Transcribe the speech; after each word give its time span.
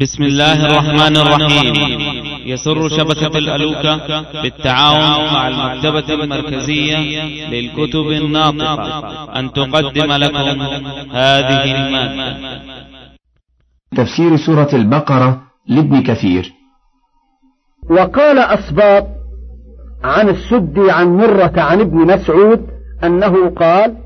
بسم 0.00 0.22
الله 0.22 0.66
الرحمن 0.66 1.16
الرحيم. 1.16 1.74
يسر 2.46 2.88
شبكة 2.88 3.38
الألوكة 3.38 4.24
بالتعاون 4.42 5.32
مع 5.34 5.48
المكتبة 5.48 6.14
المركزية 6.14 6.98
للكتب 7.48 8.06
الناطقة. 8.22 9.38
أن 9.38 9.52
تقدم 9.52 10.12
لكم 10.12 10.62
هذه 11.12 11.64
المادة. 11.64 12.36
تفسير 13.96 14.36
سورة 14.36 14.68
البقرة 14.72 15.42
لابن 15.68 16.02
كثير. 16.02 16.52
وقال 17.90 18.38
أسباط 18.38 19.06
عن 20.04 20.28
السدي 20.28 20.90
عن 20.90 21.16
مرة 21.16 21.52
عن 21.56 21.80
ابن 21.80 21.98
مسعود 21.98 22.66
أنه 23.04 23.50
قال 23.50 23.96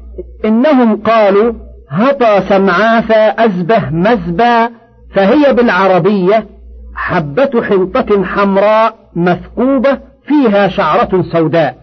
إنهم 0.45 1.02
قالوا 1.02 1.52
هطى 1.91 2.43
سمعاث 2.48 3.11
أزبه 3.38 3.91
مزبا 3.91 4.79
فهي 5.14 5.54
بالعربية 5.54 6.46
حبة 6.95 7.62
حنطة 7.62 8.24
حمراء 8.24 8.95
مثقوبة 9.16 9.98
فيها 10.27 10.69
شعرة 10.69 11.23
سوداء. 11.23 11.77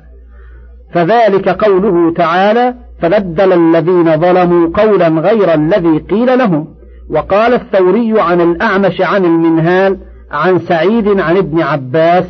فذلك 0.94 1.50
قوله 1.50 2.14
تعالى 2.14 2.74
فبدل 3.02 3.54
الذين 3.54 4.18
ظلموا 4.18 4.70
قولا 4.74 5.08
غير 5.08 5.54
الذي 5.54 5.98
قيل 5.98 6.38
لهم 6.40 6.68
وقال 7.10 7.54
الثوري 7.54 8.22
عن 8.22 8.42
الأعمش 8.42 9.02
عن 9.02 9.26
المنهال 9.26 9.98
عن 10.32 10.60
سعيد 10.60 11.20
عن 11.20 11.38
ابن 11.38 11.62
عباس 11.62 12.26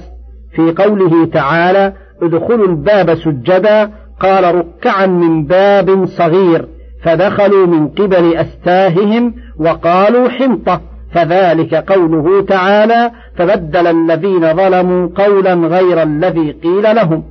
في 0.55 0.71
قوله 0.71 1.25
تعالى 1.25 1.93
ادخلوا 2.21 2.67
الباب 2.67 3.15
سجدا 3.15 3.91
قال 4.19 4.55
ركعا 4.55 5.05
من 5.05 5.45
باب 5.45 6.05
صغير 6.05 6.67
فدخلوا 7.07 7.67
من 7.67 7.87
قبل 7.87 8.35
أستاههم 8.35 9.33
وقالوا 9.59 10.29
حنطة 10.29 10.81
فذلك 11.13 11.75
قوله 11.75 12.45
تعالى 12.45 13.11
فبدل 13.37 13.87
الذين 13.87 14.53
ظلموا 14.53 15.09
قولا 15.15 15.53
غير 15.53 16.03
الذي 16.03 16.51
قيل 16.51 16.95
لهم 16.95 17.23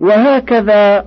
وهكذا 0.00 1.04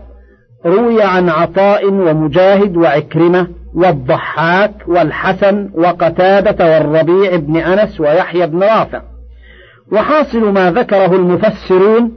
روي 0.65 1.03
عن 1.03 1.29
عطاء 1.29 1.87
ومجاهد 1.87 2.77
وعكرمة 2.77 3.47
والضحاك 3.75 4.73
والحسن 4.87 5.69
وقتادة 5.73 6.65
والربيع 6.65 7.35
بن 7.35 7.57
أنس 7.57 8.01
ويحيى 8.01 8.47
بن 8.47 8.63
رافع. 8.63 9.01
وحاصل 9.91 10.51
ما 10.51 10.71
ذكره 10.71 11.15
المفسرون 11.15 12.11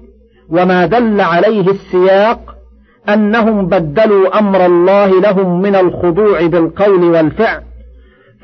وما 0.48 0.86
دل 0.86 1.20
عليه 1.20 1.70
السياق 1.70 2.61
أنهم 3.08 3.66
بدلوا 3.66 4.38
أمر 4.38 4.66
الله 4.66 5.20
لهم 5.20 5.60
من 5.60 5.74
الخضوع 5.74 6.46
بالقول 6.46 7.04
والفعل 7.04 7.62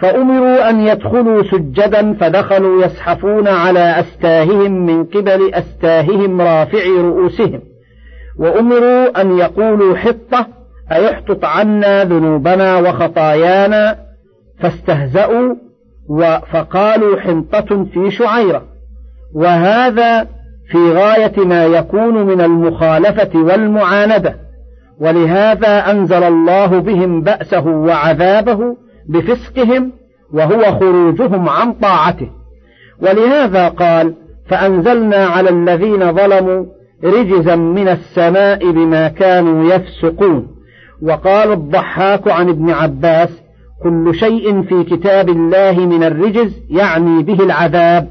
فأمروا 0.01 0.71
أن 0.71 0.81
يدخلوا 0.81 1.43
سجدا 1.43 2.15
فدخلوا 2.15 2.85
يزحفون 2.85 3.49
على 3.49 4.01
أستاههم 4.01 4.87
من 4.87 5.05
قبل 5.05 5.55
أستاههم 5.55 6.41
رافعي 6.41 7.01
رؤوسهم 7.01 7.61
وأمروا 8.39 9.21
أن 9.21 9.39
يقولوا 9.39 9.97
حطة 9.97 10.47
أي 10.93 11.11
احطط 11.11 11.45
عنا 11.45 12.05
ذنوبنا 12.05 12.79
وخطايانا 12.79 13.99
فاستهزأوا 14.61 15.55
فقالوا 16.53 17.21
حنطة 17.21 17.85
في 17.85 18.11
شعيرة 18.11 18.63
وهذا 19.35 20.27
في 20.71 20.93
غاية 20.93 21.45
ما 21.45 21.65
يكون 21.65 22.27
من 22.27 22.41
المخالفة 22.41 23.39
والمعاندة. 23.39 24.48
ولهذا 25.01 25.91
أنزل 25.91 26.23
الله 26.23 26.67
بهم 26.67 27.21
بأسه 27.21 27.67
وعذابه 27.67 28.77
بفسقهم 29.09 29.93
وهو 30.33 30.79
خروجهم 30.79 31.49
عن 31.49 31.73
طاعته. 31.73 32.31
ولهذا 33.03 33.69
قال 33.69 34.15
فأنزلنا 34.49 35.17
على 35.17 35.51
الذين 35.51 36.13
ظلموا 36.13 36.65
رجزا 37.05 37.57
من 37.57 37.89
السماء 37.89 38.71
بما 38.71 39.09
كانوا 39.09 39.75
يفسقون. 39.75 40.49
وقال 41.03 41.53
الضحاك 41.53 42.29
عن 42.29 42.49
ابن 42.49 42.71
عباس 42.71 43.43
كل 43.83 44.15
شيء 44.15 44.63
في 44.63 44.85
كتاب 44.85 45.29
الله 45.29 45.87
من 45.87 46.05
الرجز 46.05 46.63
يعني 46.71 47.23
به 47.23 47.45
العذاب. 47.45 48.09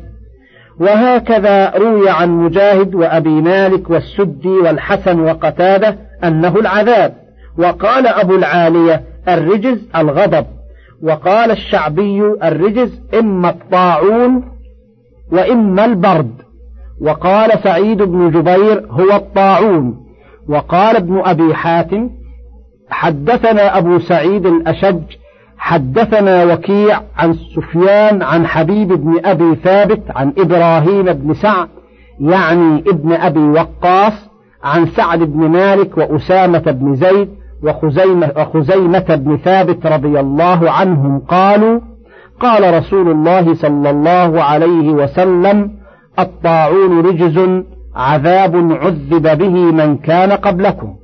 وهكذا 0.80 1.74
روي 1.78 2.10
عن 2.10 2.30
مجاهد 2.30 2.96
وأبي 2.96 3.42
مالك 3.42 3.90
والسدي 3.90 4.50
والحسن 4.50 5.20
وقتادة 5.20 6.07
أنه 6.24 6.60
العذاب. 6.60 7.14
وقال 7.58 8.08
أبو 8.08 8.36
العالية 8.36 9.04
الرجز 9.28 9.88
الغضب. 9.96 10.46
وقال 11.04 11.52
الشعبي 11.52 12.22
الرجز 12.44 13.02
إما 13.20 13.50
الطاعون 13.50 14.44
وإما 15.32 15.86
البرد. 15.86 16.42
وقال 17.02 17.60
سعيد 17.64 18.02
بن 18.02 18.32
جبير 18.32 18.86
هو 18.90 19.16
الطاعون. 19.16 20.08
وقال 20.50 20.96
ابن 20.96 21.22
أبي 21.26 21.56
حاتم 21.56 22.10
حدثنا 22.90 23.78
أبو 23.78 24.00
سعيد 24.00 24.46
الأشج 24.46 25.02
حدثنا 25.58 26.44
وكيع 26.44 27.02
عن 27.18 27.34
سفيان 27.34 28.22
عن 28.22 28.48
حبيب 28.48 28.88
بن 28.88 29.26
أبي 29.26 29.56
ثابت 29.56 30.02
عن 30.10 30.34
إبراهيم 30.38 31.14
بن 31.14 31.34
سعد 31.34 31.68
يعني 32.20 32.84
ابن 32.88 33.14
أبي 33.14 33.40
وقاص 33.40 34.14
عن 34.64 34.86
سعد 34.86 35.20
بن 35.20 35.50
مالك 35.50 35.98
وأسامة 35.98 36.72
بن 36.72 36.96
زيد 36.96 37.30
وخزيمة, 37.64 38.32
وخزيمة 38.38 39.16
بن 39.16 39.38
ثابت 39.38 39.86
رضي 39.86 40.20
الله 40.20 40.72
عنهم 40.72 41.20
قالوا 41.20 41.80
قال 42.40 42.74
رسول 42.74 43.12
الله 43.12 43.54
صلى 43.54 43.90
الله 43.90 44.44
عليه 44.44 44.90
وسلم 44.90 45.72
الطاعون 46.20 47.06
رجز 47.06 47.64
عذاب 47.96 48.72
عذب 48.72 49.38
به 49.38 49.72
من 49.72 49.98
كان 49.98 50.32
قبلكم. 50.32 50.96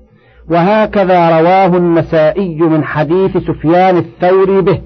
وهكذا 0.50 1.40
رواه 1.40 1.78
النسائي 1.78 2.62
من 2.62 2.84
حديث 2.84 3.38
سفيان 3.38 3.98
الثوري 3.98 4.62
به. 4.62 4.82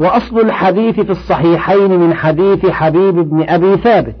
وأصل 0.00 0.40
الحديث 0.40 1.00
في 1.00 1.10
الصحيحين 1.10 2.00
من 2.00 2.14
حديث 2.14 2.66
حبيب 2.66 3.14
بن 3.14 3.48
أبي 3.48 3.76
ثابت. 3.76 4.16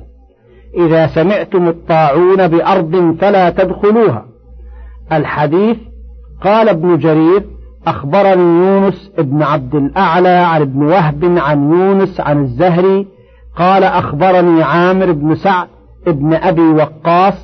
إذا 0.76 1.06
سمعتم 1.06 1.68
الطاعون 1.68 2.48
بأرض 2.48 3.16
فلا 3.20 3.50
تدخلوها. 3.50 4.24
الحديث 5.12 5.76
قال 6.44 6.68
ابن 6.68 6.98
جرير 6.98 7.44
أخبرني 7.86 8.66
يونس 8.66 9.10
ابن 9.18 9.42
عبد 9.42 9.74
الأعلى 9.74 10.28
عن 10.28 10.60
ابن 10.60 10.82
وهب 10.82 11.38
عن 11.38 11.72
يونس 11.72 12.20
عن 12.20 12.42
الزهري 12.42 13.06
قال 13.56 13.84
أخبرني 13.84 14.62
عامر 14.62 15.12
بن 15.12 15.34
سعد 15.34 15.68
ابن 16.06 16.34
أبي 16.34 16.62
وقاص 16.62 17.34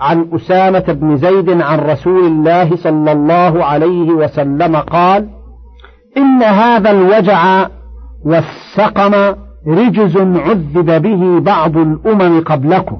عن 0.00 0.28
أسامة 0.32 0.84
بن 0.88 1.16
زيد 1.16 1.62
عن 1.62 1.78
رسول 1.78 2.26
الله 2.26 2.76
صلى 2.76 3.12
الله 3.12 3.64
عليه 3.64 4.10
وسلم 4.10 4.76
قال 4.76 5.28
إن 6.16 6.42
هذا 6.42 6.90
الوجع 6.90 7.66
والسقم 8.24 9.34
رجز 9.68 10.16
عذب 10.16 11.02
به 11.02 11.40
بعض 11.40 11.76
الأمم 11.76 12.40
قبلكم. 12.40 12.98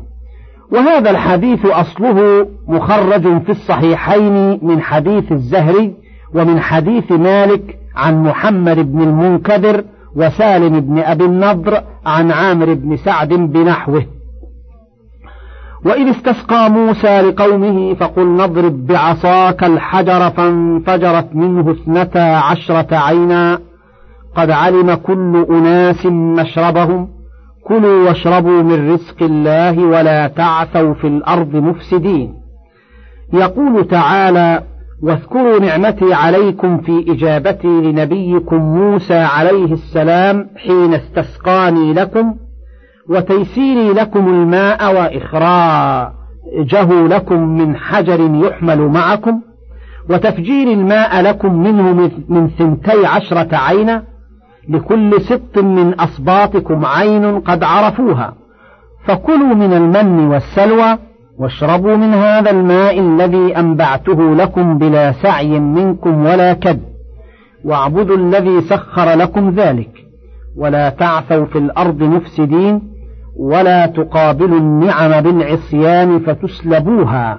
وهذا 0.72 1.10
الحديث 1.10 1.66
أصله 1.66 2.46
مخرج 2.68 3.42
في 3.42 3.50
الصحيحين 3.50 4.58
من 4.62 4.80
حديث 4.80 5.32
الزهري 5.32 5.94
ومن 6.34 6.60
حديث 6.60 7.12
مالك 7.12 7.78
عن 7.96 8.22
محمد 8.22 8.92
بن 8.92 9.02
المنكدر 9.02 9.84
وسالم 10.16 10.80
بن 10.80 10.98
أبي 10.98 11.24
النضر 11.24 11.82
عن 12.06 12.30
عامر 12.30 12.74
بن 12.74 12.96
سعد 12.96 13.28
بنحوه. 13.28 14.06
وإذ 15.84 16.08
استسقى 16.08 16.70
موسى 16.70 17.20
لقومه 17.20 17.94
فقل 17.94 18.26
نضرب 18.26 18.86
بعصاك 18.86 19.64
الحجر 19.64 20.30
فانفجرت 20.30 21.36
منه 21.36 21.70
اثنتا 21.70 22.18
عشرة 22.18 22.96
عينا 22.96 23.58
قد 24.36 24.50
علم 24.50 24.94
كل 24.94 25.46
أناس 25.50 26.06
مشربهم 26.06 27.08
كلوا 27.64 28.08
واشربوا 28.08 28.62
من 28.62 28.92
رزق 28.92 29.22
الله 29.22 29.78
ولا 29.78 30.26
تعثوا 30.28 30.94
في 30.94 31.06
الأرض 31.06 31.56
مفسدين. 31.56 32.34
يقول 33.32 33.88
تعالى 33.88 34.62
واذكروا 35.02 35.60
نعمتي 35.60 36.14
عليكم 36.14 36.78
في 36.78 37.04
إجابتي 37.08 37.68
لنبيكم 37.68 38.56
موسى 38.56 39.18
عليه 39.18 39.72
السلام 39.72 40.50
حين 40.56 40.94
استسقاني 40.94 41.92
لكم 41.94 42.34
وتيسيري 43.08 43.92
لكم 43.92 44.28
الماء 44.28 44.94
وإخراجه 44.94 46.12
لكم 47.06 47.40
من 47.42 47.76
حجر 47.76 48.46
يحمل 48.46 48.78
معكم 48.78 49.40
وتفجير 50.10 50.72
الماء 50.72 51.22
لكم 51.22 51.54
منه 51.54 52.10
من 52.28 52.48
ثنتي 52.48 53.06
عشرة 53.06 53.56
عينا 53.56 54.02
لكل 54.68 55.20
سبط 55.20 55.58
من 55.58 55.94
أصباطكم 55.94 56.86
عين 56.86 57.40
قد 57.40 57.62
عرفوها. 57.62 58.34
فكلوا 59.04 59.54
من 59.54 59.72
المن 59.72 60.28
والسلوى 60.28 60.98
واشربوا 61.38 61.96
من 61.96 62.14
هذا 62.14 62.50
الماء 62.50 63.00
الذي 63.00 63.58
أنبعته 63.58 64.34
لكم 64.34 64.78
بلا 64.78 65.12
سعي 65.12 65.60
منكم 65.60 66.26
ولا 66.26 66.52
كد. 66.52 66.80
واعبدوا 67.64 68.16
الذي 68.16 68.60
سخر 68.60 69.14
لكم 69.14 69.50
ذلك. 69.50 69.90
ولا 70.56 70.88
تعثوا 70.88 71.44
في 71.44 71.58
الأرض 71.58 72.02
مفسدين. 72.02 72.82
ولا 73.36 73.86
تقابلوا 73.86 74.58
النعم 74.58 75.20
بالعصيان 75.20 76.18
فتسلبوها. 76.18 77.38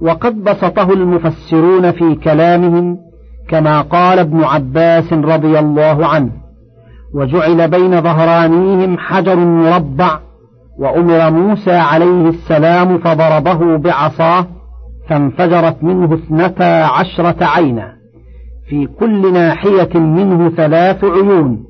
وقد 0.00 0.44
بسطه 0.44 0.92
المفسرون 0.92 1.90
في 1.90 2.14
كلامهم 2.14 2.98
كما 3.48 3.80
قال 3.80 4.18
ابن 4.18 4.44
عباس 4.44 5.12
رضي 5.12 5.58
الله 5.58 6.06
عنه 6.06 6.30
وجعل 7.14 7.68
بين 7.68 8.00
ظهرانيهم 8.00 8.98
حجر 8.98 9.36
مربع 9.36 10.18
وأمر 10.78 11.30
موسى 11.30 11.72
عليه 11.72 12.28
السلام 12.28 12.98
فضربه 12.98 13.76
بعصاه 13.76 14.46
فانفجرت 15.08 15.84
منه 15.84 16.14
اثنتا 16.14 16.84
عشرة 16.84 17.44
عينا 17.44 17.94
في 18.68 18.86
كل 18.86 19.32
ناحية 19.32 19.98
منه 19.98 20.50
ثلاث 20.50 21.04
عيون 21.04 21.64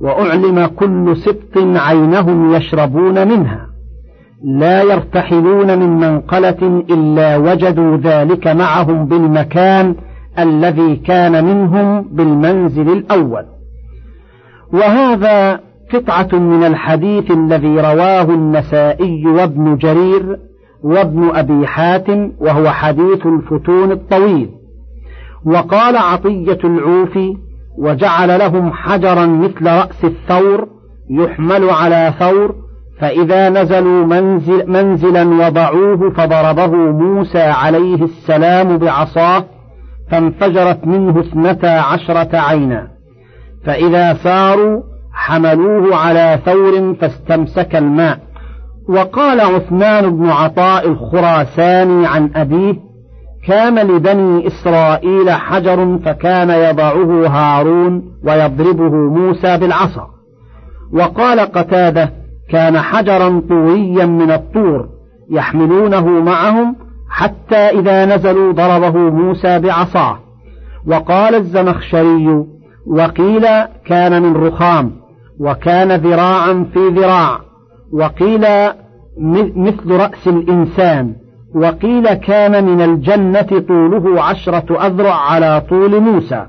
وأعلم 0.00 0.66
كل 0.66 1.16
سبط 1.16 1.76
عينهم 1.76 2.54
يشربون 2.54 3.28
منها 3.28 3.66
لا 4.44 4.82
يرتحلون 4.82 5.78
من 5.78 5.88
منقلة 5.88 6.84
إلا 6.90 7.36
وجدوا 7.36 7.96
ذلك 7.96 8.46
معهم 8.46 9.06
بالمكان 9.06 9.94
الذي 10.38 10.96
كان 10.96 11.44
منهم 11.44 12.02
بالمنزل 12.02 12.92
الأول. 12.92 13.44
وهذا 14.72 15.60
قطعة 15.94 16.38
من 16.38 16.64
الحديث 16.64 17.30
الذي 17.30 17.80
رواه 17.80 18.22
النسائي 18.22 19.26
وابن 19.26 19.76
جرير 19.76 20.38
وابن 20.82 21.30
أبي 21.34 21.66
حاتم 21.66 22.32
وهو 22.40 22.70
حديث 22.70 23.26
الفتون 23.26 23.92
الطويل. 23.92 24.50
وقال 25.44 25.96
عطية 25.96 26.58
العوفي 26.64 27.36
وجعل 27.78 28.38
لهم 28.38 28.72
حجرا 28.72 29.26
مثل 29.26 29.66
رأس 29.66 30.04
الثور 30.04 30.68
يحمل 31.10 31.70
على 31.70 32.14
ثور 32.18 32.54
فإذا 33.00 33.48
نزلوا 33.48 34.06
منزل 34.06 34.70
منزلا 34.70 35.46
وضعوه 35.46 36.10
فضربه 36.10 36.76
موسى 36.76 37.42
عليه 37.42 38.02
السلام 38.04 38.78
بعصاه 38.78 39.44
فانفجرت 40.12 40.86
منه 40.86 41.20
اثنتا 41.20 41.66
عشرة 41.66 42.36
عينا. 42.36 42.88
فإذا 43.64 44.14
ساروا 44.14 44.82
حملوه 45.12 45.96
على 45.96 46.38
ثور 46.44 46.94
فاستمسك 46.94 47.76
الماء. 47.76 48.18
وقال 48.88 49.40
عثمان 49.40 50.16
بن 50.16 50.26
عطاء 50.26 50.88
الخراساني 50.88 52.06
عن 52.06 52.30
أبيه 52.36 52.74
كان 53.46 53.78
لبني 53.78 54.46
إسرائيل 54.46 55.30
حجر 55.30 55.98
فكان 55.98 56.50
يضعه 56.50 57.26
هارون 57.26 58.02
ويضربه 58.24 58.90
موسى 58.90 59.58
بالعصا. 59.58 60.06
وقال 60.92 61.40
قتادة 61.40 62.12
كان 62.50 62.78
حجرا 62.78 63.42
طوريا 63.48 64.06
من 64.06 64.30
الطور 64.30 64.88
يحملونه 65.30 66.06
معهم 66.06 66.76
حتى 67.12 67.56
إذا 67.56 68.04
نزلوا 68.04 68.52
ضربه 68.52 68.98
موسى 68.98 69.58
بعصاه. 69.58 70.18
وقال 70.86 71.34
الزمخشري 71.34 72.44
وقيل 72.86 73.46
كان 73.86 74.22
من 74.22 74.36
رخام 74.36 74.92
وكان 75.40 75.92
ذراعا 75.92 76.66
في 76.74 76.88
ذراع 76.88 77.38
وقيل 77.92 78.46
مثل 79.56 79.90
رأس 79.90 80.28
الإنسان 80.28 81.14
وقيل 81.54 82.14
كان 82.14 82.64
من 82.64 82.80
الجنة 82.80 83.64
طوله 83.68 84.22
عشرة 84.22 84.86
أذرع 84.86 85.14
على 85.14 85.62
طول 85.70 86.00
موسى. 86.00 86.46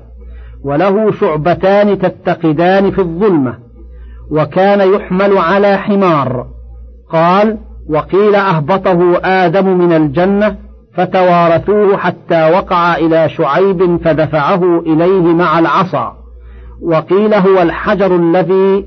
وله 0.64 1.10
شعبتان 1.10 1.98
تتقدان 1.98 2.90
في 2.90 2.98
الظلمة. 2.98 3.58
وكان 4.30 4.94
يحمل 4.94 5.38
على 5.38 5.76
حمار. 5.76 6.46
قال 7.12 7.58
وقيل 7.90 8.34
أهبطه 8.34 9.20
آدم 9.24 9.78
من 9.78 9.92
الجنة 9.92 10.56
فتوارثوه 10.94 11.96
حتى 11.96 12.50
وقع 12.50 12.96
إلى 12.96 13.28
شعيب 13.28 13.96
فدفعه 14.04 14.80
إليه 14.80 15.34
مع 15.34 15.58
العصا. 15.58 16.16
وقيل 16.82 17.34
هو 17.34 17.62
الحجر 17.62 18.16
الذي 18.16 18.86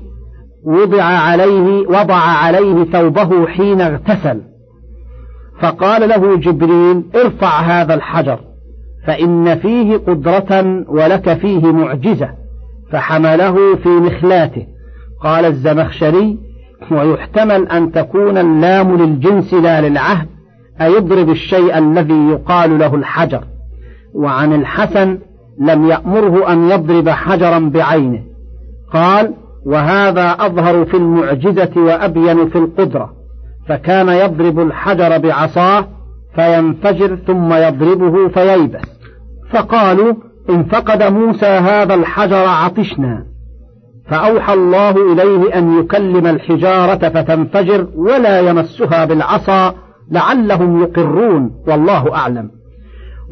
وضع 0.64 1.02
عليه 1.02 1.86
وضع 1.86 2.14
عليه 2.14 2.84
ثوبه 2.84 3.46
حين 3.46 3.80
اغتسل. 3.80 4.40
فقال 5.60 6.08
له 6.08 6.36
جبريل 6.36 7.04
ارفع 7.16 7.60
هذا 7.60 7.94
الحجر 7.94 8.38
فإن 9.06 9.58
فيه 9.58 9.96
قدرة 9.96 10.84
ولك 10.88 11.34
فيه 11.38 11.72
معجزة 11.72 12.28
فحمله 12.92 13.76
في 13.76 13.88
مخلاته. 13.88 14.66
قال 15.22 15.44
الزمخشري 15.44 16.47
ويحتمل 16.90 17.68
أن 17.68 17.92
تكون 17.92 18.38
اللام 18.38 18.96
للجنس 18.96 19.54
لا 19.54 19.88
للعهد 19.88 20.28
أيضرب 20.80 21.30
الشيء 21.30 21.78
الذي 21.78 22.28
يقال 22.28 22.78
له 22.78 22.94
الحجر. 22.94 23.44
وعن 24.14 24.54
الحسن 24.54 25.18
لم 25.60 25.86
يأمره 25.86 26.52
أن 26.52 26.70
يضرب 26.70 27.08
حجرا 27.08 27.58
بعينه. 27.58 28.22
قال 28.92 29.34
وهذا 29.66 30.36
أظهر 30.40 30.84
في 30.84 30.96
المعجزة 30.96 31.70
وأبين 31.76 32.48
في 32.48 32.58
القدرة. 32.58 33.12
فكان 33.68 34.08
يضرب 34.08 34.60
الحجر 34.60 35.18
بعصاه 35.18 35.84
فينفجر 36.34 37.16
ثم 37.16 37.52
يضربه 37.52 38.28
فييبس. 38.28 38.82
فقالوا 39.50 40.14
إن 40.50 40.64
فقد 40.64 41.02
موسى 41.02 41.46
هذا 41.46 41.94
الحجر 41.94 42.46
عطشنا. 42.48 43.24
فأوحى 44.10 44.54
الله 44.54 45.12
إليه 45.12 45.58
أن 45.58 45.78
يكلم 45.78 46.26
الحجارة 46.26 47.08
فتنفجر 47.08 47.86
ولا 47.96 48.40
يمسها 48.40 49.04
بالعصا 49.04 49.74
لعلهم 50.10 50.82
يقرون 50.82 51.50
والله 51.66 52.14
أعلم. 52.14 52.50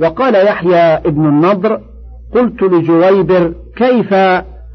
وقال 0.00 0.34
يحيى 0.34 0.94
ابن 0.94 1.28
النضر 1.28 1.80
قلت 2.34 2.62
لجويبر 2.62 3.54
كيف 3.76 4.14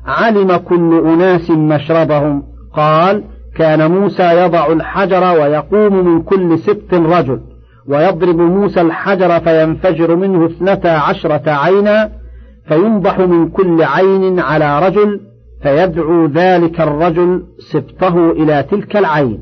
علم 0.05 0.57
كل 0.57 1.07
أناس 1.07 1.51
مشربهم؟ 1.51 2.43
قال 2.73 3.23
كان 3.55 3.91
موسى 3.91 4.23
يضع 4.23 4.67
الحجر 4.71 5.23
ويقوم 5.23 6.05
من 6.05 6.21
كل 6.21 6.59
ست 6.59 6.93
رجل 6.93 7.41
ويضرب 7.87 8.37
موسى 8.37 8.81
الحجر 8.81 9.39
فينفجر 9.39 10.15
منه 10.15 10.45
اثنتا 10.45 10.87
عشرة 10.87 11.51
عينا 11.51 12.11
فينضح 12.67 13.19
من 13.19 13.49
كل 13.49 13.83
عين 13.83 14.39
على 14.39 14.87
رجل 14.87 15.19
فيدعو 15.63 16.25
ذلك 16.25 16.81
الرجل 16.81 17.43
سبطه 17.71 18.31
إلى 18.31 18.63
تلك 18.63 18.97
العين. 18.97 19.39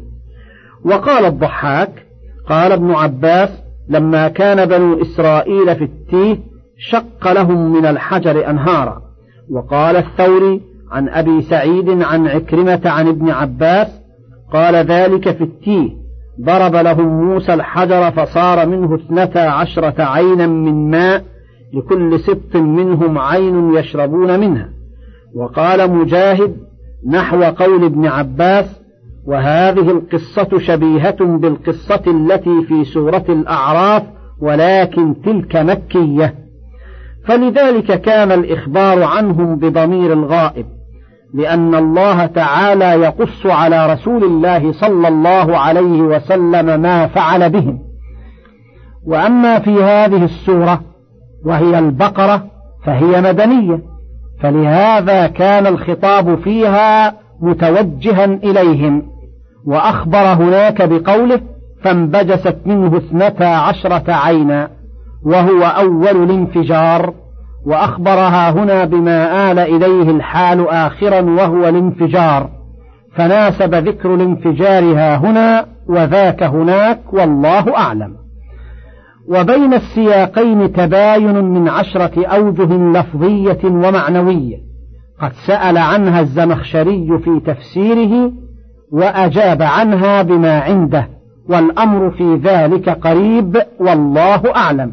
وقال 0.86 1.26
الضحاك 1.26 2.06
قال 2.50 2.72
ابن 2.72 2.92
عباس 2.92 3.50
لما 3.90 4.28
كان 4.28 4.66
بنو 4.66 5.02
إسرائيل 5.02 5.76
في 5.76 5.84
التيه 5.84 6.38
شق 6.78 7.32
لهم 7.32 7.74
من 7.74 7.86
الحجر 7.86 8.50
أنهارا. 8.50 9.02
وقال 9.52 9.96
الثوري 9.96 10.62
عن 10.92 11.10
أبي 11.10 11.42
سعيد 11.42 12.04
عن 12.04 12.28
عكرمة 12.28 12.82
عن 12.86 13.08
ابن 13.08 13.30
عباس 13.30 13.88
قال 14.54 14.76
ذلك 14.76 15.32
في 15.32 15.44
التيه 15.44 15.90
ضرب 16.42 16.76
لهم 16.76 17.24
موسى 17.24 17.54
الحجر 17.54 18.12
فصار 18.12 18.68
منه 18.68 18.96
اثنتا 18.96 19.40
عشرة 19.40 20.04
عينا 20.04 20.48
من 20.48 20.90
ماء 20.90 21.24
لكل 21.74 22.20
سبط 22.20 22.56
منهم 22.56 23.18
عين 23.18 23.76
يشربون 23.76 24.40
منها. 24.40 24.70
وقال 25.36 25.92
مجاهد 25.92 26.56
نحو 27.08 27.44
قول 27.44 27.86
ابن 27.86 28.06
عباس 28.06 28.80
وهذه 29.28 29.92
القصة 29.92 30.60
شبيهة 30.60 31.26
بالقصة 31.38 32.02
التي 32.08 32.62
في 32.68 32.86
سورة 32.86 33.26
الأعراف 33.30 34.04
ولكن 34.42 35.22
تلك 35.22 35.56
مكية. 35.56 36.36
فلذلك 37.26 38.02
كان 38.02 38.32
الإخبار 38.32 39.04
عنهم 39.04 39.56
بضمير 39.56 40.14
الغائب 40.14 40.66
لأن 41.34 41.76
الله 41.76 42.26
تعالى 42.26 42.86
يقص 42.86 43.46
على 43.46 43.94
رسول 43.94 44.24
الله 44.24 44.72
صلى 44.72 45.08
الله 45.08 45.58
عليه 45.58 46.02
وسلم 46.02 46.82
ما 46.82 47.08
فعل 47.08 47.50
بهم. 47.50 47.80
وأما 49.06 49.60
في 49.60 49.84
هذه 49.84 50.24
السورة 50.24 50.82
وهي 51.46 51.80
البقرة 51.80 52.46
فهي 52.86 53.22
مدنية 53.22 53.82
فلهذا 54.42 55.28
كان 55.28 55.68
الخطاب 55.68 56.40
فيها 56.40 57.14
متوجها 57.42 58.26
إليهم 58.26 59.04
وأخبر 59.66 60.34
هناك 60.34 60.82
بقوله 60.82 61.42
فانبجست 61.84 62.58
منه 62.66 62.98
اثنتا 62.98 63.44
عشرة 63.44 64.14
عينا 64.14 64.70
وهو 65.26 65.64
أول 65.64 66.24
الانفجار 66.24 67.14
وأخبرها 67.66 68.52
هنا 68.52 68.86
بما 68.86 69.52
آل 69.52 69.60
إليه 69.60 70.12
الحال 70.12 70.70
آخرا 70.70 71.22
وهو 71.22 71.70
الانفجار 71.70 72.50
فناسب 73.16 73.76
ذكر 73.76 74.16
الانفجارها 74.16 75.16
هنا 75.16 75.66
وذاك 75.90 76.44
هناك 76.44 77.00
والله 77.14 77.78
أعلم. 77.78 78.19
وبين 79.30 79.74
السياقين 79.74 80.74
تباين 80.74 81.46
من 81.46 81.70
عشرة 81.70 82.26
أوجه 82.26 83.00
لفظية 83.00 83.60
ومعنوية. 83.66 84.58
قد 85.22 85.32
سأل 85.48 85.78
عنها 85.78 86.22
الزمخشري 86.22 87.20
في 87.24 87.42
تفسيره 87.46 88.32
وأجاب 88.92 89.62
عنها 89.62 90.22
بما 90.22 90.60
عنده 90.60 91.08
والأمر 91.50 92.12
في 92.12 92.36
ذلك 92.36 92.90
قريب 92.90 93.62
والله 93.80 94.56
أعلم. 94.56 94.92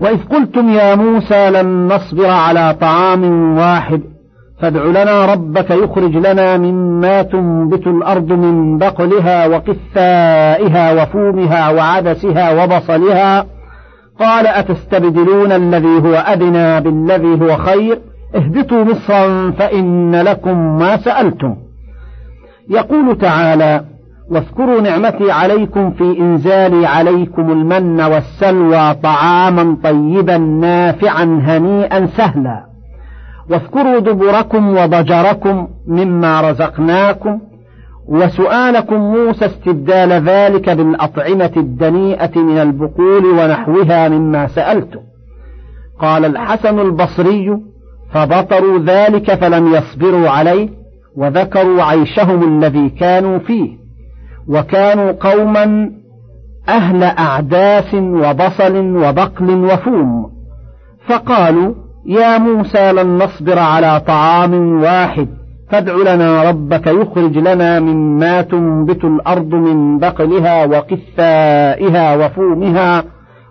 وإذ 0.00 0.24
قلتم 0.24 0.68
يا 0.68 0.94
موسى 0.94 1.50
لن 1.50 1.88
نصبر 1.88 2.26
على 2.26 2.76
طعام 2.80 3.56
واحد 3.58 4.13
فادع 4.58 4.84
لنا 4.84 5.32
ربك 5.32 5.70
يخرج 5.70 6.16
لنا 6.16 6.56
مما 6.56 7.22
تنبت 7.22 7.86
الأرض 7.86 8.32
من 8.32 8.78
بقلها 8.78 9.46
وقثائها 9.46 11.02
وفومها 11.02 11.70
وعدسها 11.70 12.64
وبصلها. 12.64 13.46
قال 14.20 14.46
أتستبدلون 14.46 15.52
الذي 15.52 15.98
هو 15.98 16.14
أدنى 16.14 16.80
بالذي 16.80 17.44
هو 17.44 17.56
خير؟ 17.56 17.98
اهبطوا 18.34 18.84
مصرا 18.84 19.50
فإن 19.50 20.14
لكم 20.14 20.78
ما 20.78 20.96
سألتم. 20.96 21.56
يقول 22.70 23.18
تعالى 23.18 23.84
واذكروا 24.30 24.80
نعمتي 24.80 25.30
عليكم 25.30 25.90
في 25.90 26.20
إنزالي 26.20 26.86
عليكم 26.86 27.50
المن 27.52 28.00
والسلوى 28.00 28.94
طعاما 28.94 29.76
طيبا 29.84 30.36
نافعا 30.38 31.24
هنيئا 31.24 32.06
سهلا. 32.06 32.73
واذكروا 33.50 33.98
دبركم 33.98 34.76
وضجركم 34.76 35.68
مما 35.86 36.50
رزقناكم 36.50 37.40
وسؤالكم 38.08 38.96
موسى 38.96 39.46
استبدال 39.46 40.12
ذلك 40.12 40.70
بالأطعمة 40.70 41.52
الدنيئة 41.56 42.38
من 42.38 42.58
البقول 42.58 43.24
ونحوها 43.24 44.08
مما 44.08 44.46
سألته 44.46 45.00
قال 46.00 46.24
الحسن 46.24 46.78
البصري 46.78 47.58
فبطروا 48.12 48.78
ذلك 48.78 49.34
فلم 49.34 49.74
يصبروا 49.74 50.28
عليه 50.28 50.68
وذكروا 51.16 51.82
عيشهم 51.82 52.58
الذي 52.58 52.88
كانوا 52.88 53.38
فيه 53.38 53.70
وكانوا 54.48 55.12
قوما 55.12 55.90
أهل 56.68 57.02
أعداس 57.02 57.94
وبصل 57.94 58.76
وبقل 58.76 59.50
وفوم. 59.50 60.30
فقالوا 61.06 61.74
يا 62.06 62.38
موسى 62.38 62.92
لن 62.92 63.18
نصبر 63.18 63.58
على 63.58 64.00
طعام 64.06 64.82
واحد. 64.82 65.28
فادع 65.70 66.14
لنا 66.14 66.42
ربك 66.50 66.86
يخرج 66.86 67.38
لنا 67.38 67.80
مما 67.80 68.42
تنبت 68.42 69.04
الأرض 69.04 69.54
من 69.54 69.98
بقلها 69.98 70.64
وقثائها 70.64 72.16
وفومها 72.16 73.04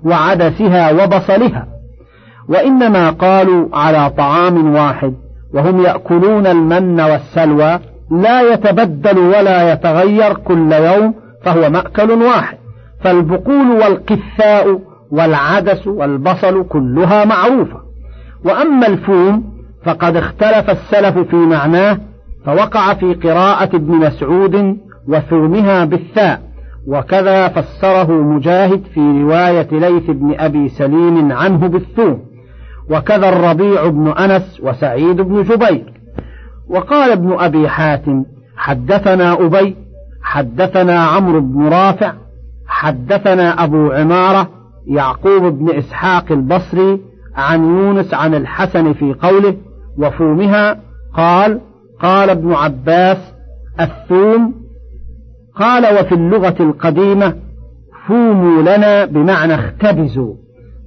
وعدسها 0.04 0.92
وبصلها. 0.92 1.68
وإنما 2.50 3.10
قالوا 3.10 3.68
على 3.74 4.10
طعام 4.18 4.76
واحد. 4.76 5.14
وهم 5.54 5.82
يأكلون 5.82 6.48
المن 6.48 7.02
والسلوى 7.02 7.80
لا 8.12 8.54
يتبدل 8.54 9.18
ولا 9.18 9.72
يتغير 9.74 10.34
كل 10.34 10.72
يوم 10.72 11.14
فهو 11.44 11.70
مأكل 11.70 12.12
واحد. 12.12 12.58
فالبقول 13.04 13.72
والقثاء 13.72 14.80
والعدس 15.12 15.88
والبصل 15.88 16.68
كلها 16.68 17.26
معروفة. 17.26 17.93
وأما 18.46 18.88
الفوم 18.88 19.54
فقد 19.86 20.16
اختلف 20.16 20.70
السلف 20.70 21.18
في 21.18 21.36
معناه 21.36 21.98
فوقع 22.46 22.94
في 22.94 23.14
قراءة 23.14 23.76
ابن 23.76 23.96
مسعود 23.96 24.78
وثومها 25.08 25.86
بالثاء 25.86 26.42
وكذا 26.88 27.48
فسره 27.48 28.12
مجاهد 28.12 28.84
في 28.94 29.00
رواية 29.00 29.68
ليث 29.72 30.10
بن 30.10 30.36
أبي 30.40 30.70
سليم 30.70 31.32
عنه 31.32 31.68
بالثوم 31.68 32.22
وكذا 32.90 33.30
الربيع 33.30 33.88
بن 33.88 34.08
أنس 34.08 34.60
وسعيد 34.64 35.22
بن 35.22 35.44
جبير. 35.44 35.94
وقال 36.70 37.12
ابن 37.12 37.36
أبي 37.40 37.70
حاتم 37.70 38.26
حدثنا 38.58 39.34
أبي 39.34 39.76
حدثنا 40.22 41.04
عمرو 41.04 41.42
بن 41.42 41.68
رافع 41.68 42.14
حدثنا 42.68 43.64
أبو 43.64 43.92
عمارة 43.92 44.50
يعقوب 44.88 45.44
بن 45.44 45.70
إسحاق 45.70 46.32
البصري 46.32 47.00
عن 47.36 47.64
يونس 47.64 48.14
عن 48.14 48.36
الحسن 48.36 48.94
في 48.94 49.14
قوله 49.14 49.56
وفومها 49.98 50.80
قال 51.14 51.62
قال 52.00 52.30
ابن 52.30 52.54
عباس 52.54 53.18
الثوم 53.80 54.54
قال 55.56 56.00
وفي 56.00 56.16
اللغة 56.16 56.56
القديمة 56.60 57.36
فوموا 58.08 58.62
لنا 58.62 59.06
بمعنى 59.06 59.56
اختبزوا. 59.56 60.34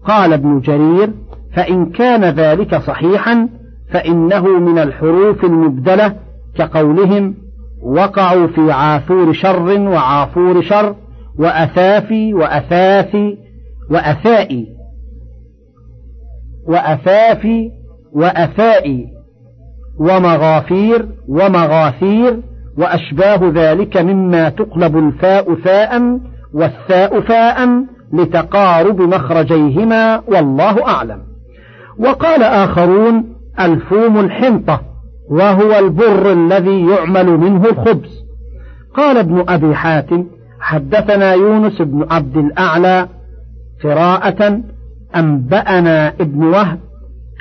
قال 0.05 0.33
ابن 0.33 0.61
جرير 0.61 1.11
فإن 1.55 1.87
كان 1.87 2.25
ذلك 2.25 2.75
صحيحا 2.75 3.49
فإنه 3.91 4.59
من 4.59 4.79
الحروف 4.79 5.45
المبدلة 5.45 6.17
كقولهم 6.57 7.35
وقعوا 7.83 8.47
في 8.47 8.73
عافور 8.73 9.33
شر 9.33 9.81
وعافور 9.81 10.63
شر 10.63 10.95
وأثافي 11.39 12.35
وأثاثي 12.35 13.39
وأثائي. 13.91 14.76
وأثافي 16.69 17.71
وأثائي 18.13 19.07
ومغافير 19.99 21.09
ومغاثير 21.29 22.41
وأشباه 22.79 23.53
ذلك 23.55 23.97
مما 23.97 24.49
تقلب 24.49 24.97
الفاء 24.97 25.55
ثاء 25.55 26.21
والثاء 26.55 27.21
فاء 27.21 27.69
لتقارب 28.13 29.01
مخرجيهما 29.01 30.23
والله 30.29 30.89
أعلم. 30.89 31.23
وقال 31.99 32.43
آخرون 32.43 33.25
الفوم 33.61 34.21
الحنطة 34.21 34.81
وهو 35.31 35.79
البر 35.79 36.33
الذي 36.33 36.87
يعمل 36.87 37.27
منه 37.27 37.65
الخبز. 37.65 38.27
قال 38.95 39.17
ابن 39.17 39.45
أبي 39.49 39.75
حاتم 39.75 40.27
حدثنا 40.61 41.33
يونس 41.33 41.83
بن 41.83 42.07
عبد 42.11 42.37
الأعلى 42.37 43.09
قراءة 43.85 44.61
أنبأنا 45.17 46.09
ابن 46.09 46.45
وهب 46.45 46.79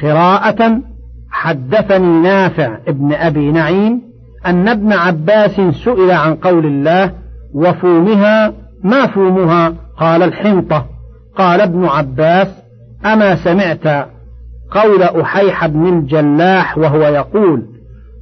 قراءة 0.01 0.81
حدثني 1.29 2.21
نافع 2.21 2.77
ابن 2.87 3.13
أبي 3.13 3.51
نعيم 3.51 4.01
أن 4.45 4.67
ابن 4.67 4.93
عباس 4.93 5.61
سئل 5.83 6.11
عن 6.11 6.35
قول 6.35 6.65
الله 6.65 7.11
وفومها؟ 7.53 8.53
ما 8.83 9.07
فومها؟ 9.07 9.73
قال 9.97 10.23
الحنطة. 10.23 10.85
قال 11.37 11.61
ابن 11.61 11.85
عباس 11.85 12.47
أما 13.05 13.35
سمعت 13.35 14.07
قول 14.71 15.03
أحيح 15.03 15.67
بن 15.67 15.87
الجلاح 15.87 16.77
وهو 16.77 17.01
يقول 17.01 17.65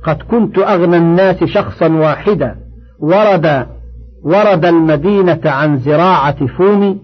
قد 0.04 0.18
كنت 0.32 0.58
أغنى 0.58 0.98
الناس 0.98 1.44
شخصا 1.44 1.88
واحدا 1.88 2.56
ورد 3.00 3.68
ورد 4.24 4.66
المدينة 4.66 5.42
عن 5.46 5.78
زراعة 5.78 6.48
فوم 6.48 7.00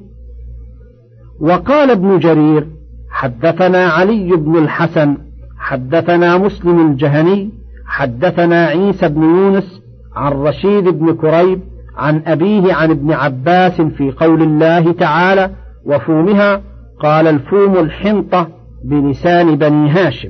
وقال 1.39 1.91
ابن 1.91 2.19
جرير 2.19 2.67
حدثنا 3.11 3.85
علي 3.85 4.35
بن 4.35 4.57
الحسن 4.57 5.17
حدثنا 5.57 6.37
مسلم 6.37 6.91
الجهني 6.91 7.49
حدثنا 7.85 8.65
عيسى 8.65 9.09
بن 9.09 9.23
يونس 9.23 9.81
عن 10.15 10.31
رشيد 10.31 10.83
بن 10.83 11.13
كريب 11.13 11.61
عن 11.97 12.21
أبيه 12.27 12.73
عن 12.73 12.91
ابن 12.91 13.11
عباس 13.11 13.81
في 13.81 14.11
قول 14.11 14.41
الله 14.41 14.91
تعالى 14.91 15.49
وفومها 15.85 16.61
قال 16.99 17.27
الفوم 17.27 17.77
الحنطة 17.77 18.47
بلسان 18.83 19.55
بني 19.55 19.89
هاشم 19.89 20.29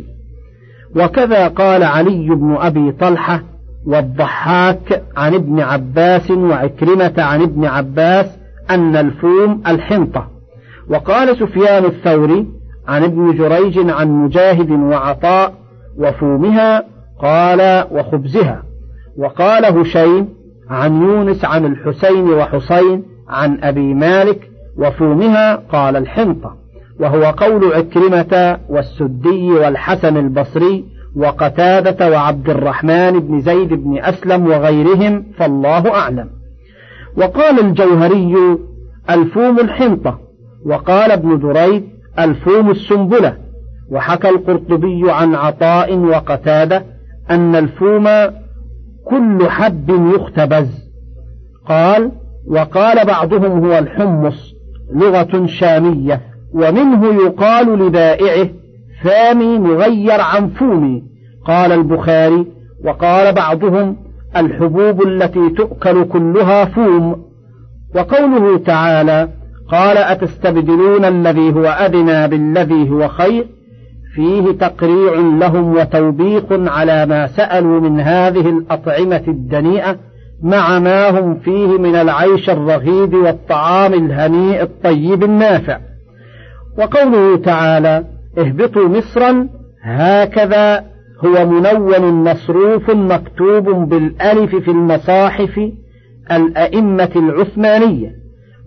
وكذا 0.96 1.48
قال 1.48 1.84
علي 1.84 2.30
بن 2.30 2.58
أبي 2.60 2.92
طلحة 2.92 3.44
والضحاك 3.86 5.04
عن 5.18 5.34
ابن 5.34 5.60
عباس 5.60 6.32
وعكرمة 6.32 7.14
عن 7.18 7.42
ابن 7.42 7.66
عباس 7.66 8.26
أن 8.70 8.96
الفوم 8.96 9.62
الحنطة. 9.68 10.39
وقال 10.90 11.38
سفيان 11.38 11.86
الثوري 11.86 12.48
عن 12.88 13.04
ابن 13.04 13.38
جريج 13.38 13.90
عن 13.90 14.10
مجاهد 14.10 14.72
وعطاء 14.72 15.54
وفومها 15.98 16.84
قال 17.22 17.86
وخبزها. 17.92 18.64
وقال 19.18 19.66
هشيم 19.66 20.30
عن 20.70 21.02
يونس 21.02 21.46
عن 21.46 21.66
الحسين 21.66 22.30
وحسين 22.30 23.04
عن 23.30 23.58
أبي 23.64 23.94
مالك 23.94 24.50
وفومها 24.78 25.56
قال 25.56 25.96
الحنطة. 25.96 26.56
وهو 27.00 27.24
قول 27.24 27.74
عكرمة 27.74 28.60
والسدي 28.70 29.52
والحسن 29.52 30.18
البصري 30.18 30.86
وقتادة 31.16 32.12
وعبد 32.12 32.50
الرحمن 32.50 33.20
بن 33.20 33.42
زيد 33.42 33.74
بن 33.74 34.00
أسلم 34.00 34.48
وغيرهم 34.48 35.26
فالله 35.38 35.96
أعلم. 35.96 36.30
وقال 37.18 37.60
الجوهري 37.60 38.36
الفوم 39.10 39.60
الحنطة. 39.60 40.29
وقال 40.66 41.12
ابن 41.12 41.40
دريد 41.40 41.84
ألفوم 42.20 42.72
السنبلة 42.72 43.38
وحكى 43.92 44.30
القرطبي 44.30 45.12
عن 45.12 45.36
عطاء 45.36 45.98
وقتادة 45.98 46.86
أن 47.30 47.56
الفوم 47.56 48.08
كل 49.06 49.50
حب 49.50 49.90
يختبز. 50.16 50.90
قال 51.66 52.12
وقال 52.48 53.06
بعضهم 53.06 53.66
هو 53.66 53.78
الحمص 53.78 54.54
لغة 54.96 55.46
شامية 55.46 56.22
ومنه 56.54 57.24
يقال 57.26 57.80
لبائعه 57.80 58.50
فامي 59.04 59.60
مغير 59.60 60.22
عن 60.22 60.50
فومي. 60.50 61.04
قال 61.46 61.72
البخاري 61.72 62.46
وقال 62.86 63.36
بعضهم 63.36 63.98
الحبوب 64.38 65.08
التي 65.08 65.50
تؤكل 65.50 66.06
كلها 66.06 66.66
فوم. 66.66 67.26
وقوله 67.96 68.58
تعالى 68.58 69.30
قال 69.72 69.98
أتستبدلون 69.98 71.06
الذي 71.06 71.54
هو 71.54 71.66
أدنى 71.66 72.28
بالذي 72.28 72.90
هو 72.90 73.08
خير؟ 73.08 73.48
فيه 74.16 74.52
تقريع 74.52 75.14
لهم 75.14 75.76
وتوبيخ 75.76 76.44
على 76.52 77.06
ما 77.06 77.28
سألوا 77.28 77.80
من 77.80 78.00
هذه 78.00 78.50
الأطعمة 78.50 79.24
الدنيئة 79.28 79.98
مع 80.44 80.80
ما 80.80 81.10
هم 81.10 81.40
فيه 81.40 81.68
من 81.68 81.96
العيش 81.96 82.50
الرغيد 82.50 83.14
والطعام 83.14 83.94
الهنيء 83.94 84.62
الطيب 84.62 85.24
النافع. 85.24 85.80
وقوله 86.78 87.38
تعالى 87.38 88.04
اهبطوا 88.38 88.88
مصرا 88.88 89.48
هكذا 89.84 90.84
هو 91.26 91.46
منون 91.46 92.32
مصروف 92.32 92.90
مكتوب 92.90 93.90
بالألف 93.90 94.56
في 94.56 94.72
المصاحف 94.72 95.60
الأئمة 96.32 97.12
العثمانية. 97.16 98.19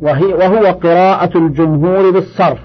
وهي 0.03 0.35
وهو 0.35 0.67
قراءة 0.67 1.39
الجمهور 1.39 2.11
بالصرف. 2.11 2.61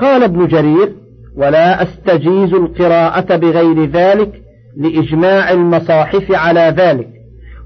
قال 0.00 0.22
ابن 0.22 0.46
جرير 0.46 0.92
ولا 1.36 1.82
أستجيز 1.82 2.54
القراءة 2.54 3.36
بغير 3.36 3.84
ذلك 3.84 4.42
لإجماع 4.76 5.50
المصاحف 5.50 6.32
على 6.32 6.74
ذلك 6.76 7.08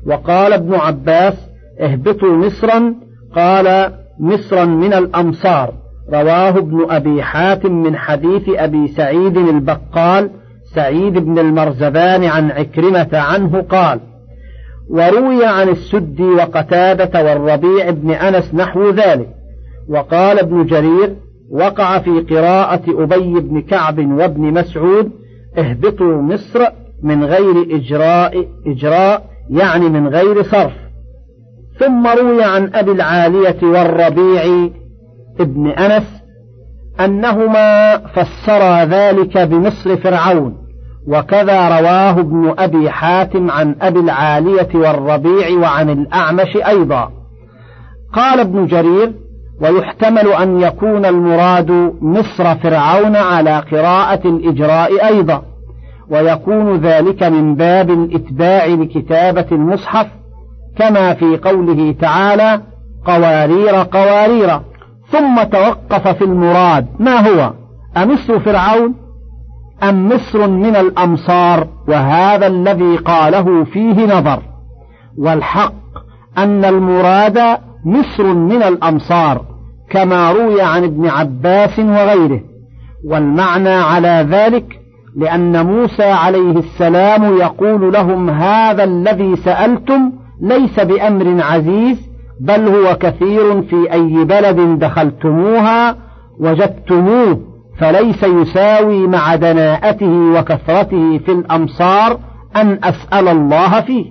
وقال 0.07 0.53
ابن 0.53 0.75
عباس 0.75 1.35
اهبطوا 1.81 2.37
مصرا 2.37 2.95
قال 3.37 3.93
مصرا 4.21 4.65
من 4.65 4.93
الأمصار 4.93 5.75
رواه 6.13 6.49
ابن 6.49 6.87
أبي 6.91 7.23
حاتم 7.23 7.73
من 7.73 7.97
حديث 7.97 8.43
أبي 8.49 8.89
سعيد 8.89 9.37
البقال 9.37 10.31
سعيد 10.75 11.19
بن 11.19 11.39
المرزبان 11.39 12.25
عن 12.25 12.51
عكرمة 12.51 13.09
عنه 13.13 13.63
قال 13.63 14.01
وروي 14.91 15.47
عن 15.47 15.69
السدي 15.69 16.25
وقتادة 16.25 17.25
والربيع 17.25 17.91
بن 17.91 18.11
أنس 18.11 18.55
نحو 18.55 18.91
ذلك 18.91 19.29
وقال 19.89 20.39
ابن 20.39 20.67
جرير 20.67 21.17
وقع 21.51 21.99
في 21.99 22.21
قراءة 22.21 22.83
أبي 22.89 23.41
بن 23.41 23.61
كعب 23.61 23.99
وابن 23.99 24.43
مسعود 24.43 25.11
اهبطوا 25.59 26.23
مصر 26.23 26.65
من 27.03 27.25
غير 27.25 27.77
إجراء 27.77 28.49
إجراء 28.67 29.25
يعني 29.51 29.89
من 29.89 30.09
غير 30.09 30.43
صرف. 30.43 30.73
ثم 31.79 32.07
روي 32.07 32.45
عن 32.45 32.71
أبي 32.75 32.93
العالية 32.93 33.57
والربيع 33.63 34.71
ابن 35.41 35.67
أنس 35.67 36.23
أنهما 37.01 37.99
فسرا 37.99 38.85
ذلك 38.85 39.39
بمصر 39.39 39.97
فرعون. 39.97 40.58
وكذا 41.09 41.81
رواه 41.81 42.11
ابن 42.11 42.55
أبي 42.59 42.91
حاتم 42.91 43.51
عن 43.51 43.77
أبي 43.83 44.01
العالية 44.01 44.69
والربيع 44.75 45.59
وعن 45.61 45.91
الأعمش 45.91 46.57
أيضا. 46.57 47.11
قال 48.13 48.41
ابن 48.41 48.67
جرير 48.67 49.13
ويحتمل 49.61 50.29
أن 50.33 50.61
يكون 50.61 51.07
المراد 51.07 51.71
مصر 52.01 52.55
فرعون 52.55 53.17
على 53.17 53.59
قراءة 53.73 54.29
الإجراء 54.29 55.07
أيضا. 55.07 55.43
ويكون 56.11 56.77
ذلك 56.77 57.23
من 57.23 57.55
باب 57.55 57.91
الإتباع 57.91 58.67
لكتابة 58.67 59.47
المصحف 59.53 60.07
كما 60.77 61.15
في 61.15 61.37
قوله 61.37 61.95
تعالى 62.01 62.61
قوارير 63.07 63.75
قوارير. 63.75 64.61
ثم 65.11 65.43
توقف 65.43 66.09
في 66.09 66.25
المراد 66.25 66.87
ما 66.99 67.29
هو؟ 67.29 67.53
أمصر 67.97 68.39
فرعون؟ 68.39 69.08
أم 69.83 70.09
مصر 70.09 70.49
من 70.49 70.77
الأمصار 70.77 71.67
وهذا 71.89 72.47
الذي 72.47 72.97
قاله 72.97 73.65
فيه 73.65 74.19
نظر. 74.19 74.43
والحق 75.19 75.73
أن 76.39 76.65
المراد 76.65 77.39
مصر 77.85 78.35
من 78.35 78.63
الأمصار 78.63 79.45
كما 79.91 80.33
روي 80.33 80.63
عن 80.63 80.85
ابن 80.85 81.07
عباس 81.07 81.79
وغيره. 81.79 82.41
والمعنى 83.05 83.75
على 83.75 84.27
ذلك 84.31 84.81
لأن 85.17 85.67
موسى 85.67 86.05
عليه 86.05 86.59
السلام 86.59 87.37
يقول 87.37 87.93
لهم 87.93 88.31
هذا 88.31 88.85
الذي 88.85 89.37
سألتم 89.37 90.13
ليس 90.43 90.81
بأمر 90.81 91.43
عزيز 91.43 92.09
بل 92.41 92.69
هو 92.69 92.95
كثير 92.95 93.63
في 93.63 93.93
أي 93.93 94.25
بلد 94.25 94.79
دخلتموها 94.79 95.97
وجدتموه. 96.41 97.41
فليس 97.79 98.23
يساوي 98.23 99.07
مع 99.07 99.35
دناءته 99.35 100.39
وكثرته 100.39 101.19
في 101.19 101.33
الأمصار 101.33 102.19
أن 102.57 102.79
أسأل 102.85 103.29
الله 103.29 103.81
فيه. 103.81 104.11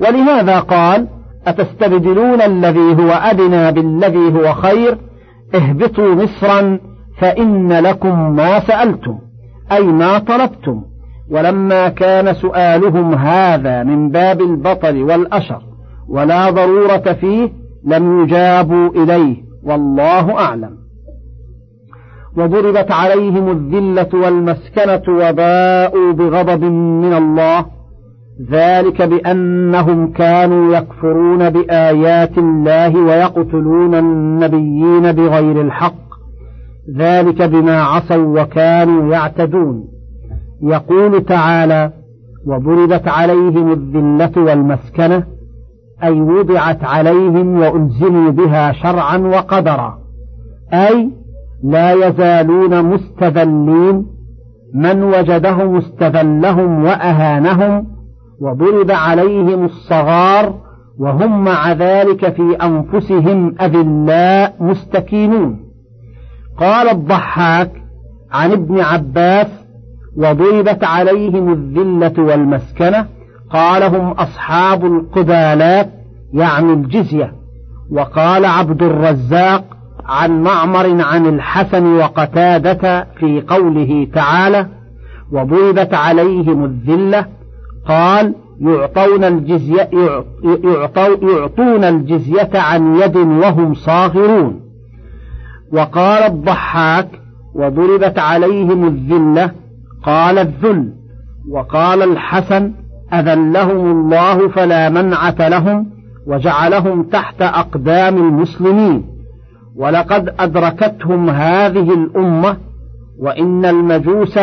ولهذا 0.00 0.58
قال 0.58 1.08
أتستبدلون 1.46 2.42
الذي 2.42 2.96
هو 3.02 3.10
أدنى 3.10 3.72
بالذي 3.72 4.38
هو 4.38 4.52
خير؟ 4.52 4.98
اهبطوا 5.54 6.14
مصرا 6.14 6.78
فإن 7.18 7.72
لكم 7.72 8.36
ما 8.36 8.60
سألتم 8.60 9.18
أي 9.72 9.82
ما 9.84 10.18
طلبتم. 10.18 10.82
ولما 11.30 11.88
كان 11.88 12.34
سؤالهم 12.34 13.14
هذا 13.14 13.82
من 13.82 14.10
باب 14.10 14.40
البطل 14.40 15.02
والأشر 15.02 15.62
ولا 16.08 16.50
ضرورة 16.50 17.12
فيه 17.20 17.52
لم 17.84 18.22
يجابوا 18.22 18.88
إليه 18.88 19.36
والله 19.64 20.38
أعلم. 20.38 20.81
وضربت 22.36 22.90
عليهم 22.90 23.50
الذلة 23.50 24.08
والمسكنة 24.14 25.02
وباءوا 25.08 26.12
بغضب 26.12 26.64
من 26.64 27.12
الله. 27.12 27.64
ذلك 28.50 29.02
بأنهم 29.02 30.12
كانوا 30.12 30.76
يكفرون 30.76 31.50
بآيات 31.50 32.38
الله 32.38 32.96
ويقتلون 32.96 33.94
النبيين 33.94 35.12
بغير 35.12 35.60
الحق. 35.60 36.02
ذلك 36.96 37.42
بما 37.42 37.82
عصوا 37.82 38.42
وكانوا 38.42 39.12
يعتدون. 39.12 39.84
يقول 40.62 41.24
تعالى 41.24 41.92
وضربت 42.46 43.08
عليهم 43.08 43.72
الذلة 43.72 44.32
والمسكنة 44.36 45.24
أي 46.02 46.20
وضعت 46.20 46.84
عليهم 46.84 47.60
وألزموا 47.60 48.30
بها 48.30 48.72
شرعا 48.72 49.16
وقدرا. 49.16 49.98
أي 50.72 51.10
لا 51.62 52.08
يزالون 52.08 52.84
مستذلين 52.84 54.06
من 54.74 55.02
وجدهم 55.02 55.76
استذلهم 55.76 56.84
وأهانهم 56.84 57.86
وضرب 58.40 58.90
عليهم 58.90 59.64
الصغار 59.64 60.54
وهم 60.98 61.44
مع 61.44 61.72
ذلك 61.72 62.32
في 62.32 62.56
أنفسهم 62.62 63.54
أذلاء 63.60 64.54
مستكينون. 64.60 65.60
قال 66.58 66.88
الضحاك 66.88 67.70
عن 68.32 68.52
ابن 68.52 68.80
عباس 68.80 69.46
وضربت 70.16 70.84
عليهم 70.84 71.52
الذلة 71.52 72.24
والمسكنة 72.24 73.06
قال 73.50 73.82
هم 73.82 74.10
أصحاب 74.10 74.84
القبالات 74.84 75.90
يعني 76.32 76.72
الجزية. 76.72 77.32
وقال 77.90 78.44
عبد 78.44 78.82
الرزاق 78.82 79.64
عن 80.06 80.42
معمر 80.42 81.02
عن 81.02 81.26
الحسن 81.26 81.86
وقتادة 81.86 83.06
في 83.18 83.40
قوله 83.40 84.08
تعالى 84.14 84.66
وضربت 85.32 85.94
عليهم 85.94 86.64
الذلة 86.64 87.26
قال 87.88 88.34
يعطون 88.60 89.24
الجزية 89.24 89.90
يعطون 91.22 91.84
الجزية 91.84 92.50
عن 92.54 92.96
يد 92.96 93.16
وهم 93.16 93.74
صاغرون 93.74 94.60
وقال 95.72 96.22
الضحاك 96.22 97.08
وضربت 97.54 98.18
عليهم 98.18 98.86
الذلة 98.86 99.50
قال 100.04 100.38
الذل. 100.38 100.92
وقال 101.50 102.02
الحسن 102.02 102.72
أذلهم 103.12 103.90
الله 103.90 104.48
فلا 104.48 104.88
منعة 104.88 105.48
لهم 105.48 105.86
وجعلهم 106.26 107.02
تحت 107.02 107.42
أقدام 107.42 108.16
المسلمين 108.16 109.11
ولقد 109.76 110.34
أدركتهم 110.38 111.30
هذه 111.30 111.94
الأمة 111.94 112.56
وإن 113.18 113.64
المجوس 113.64 114.38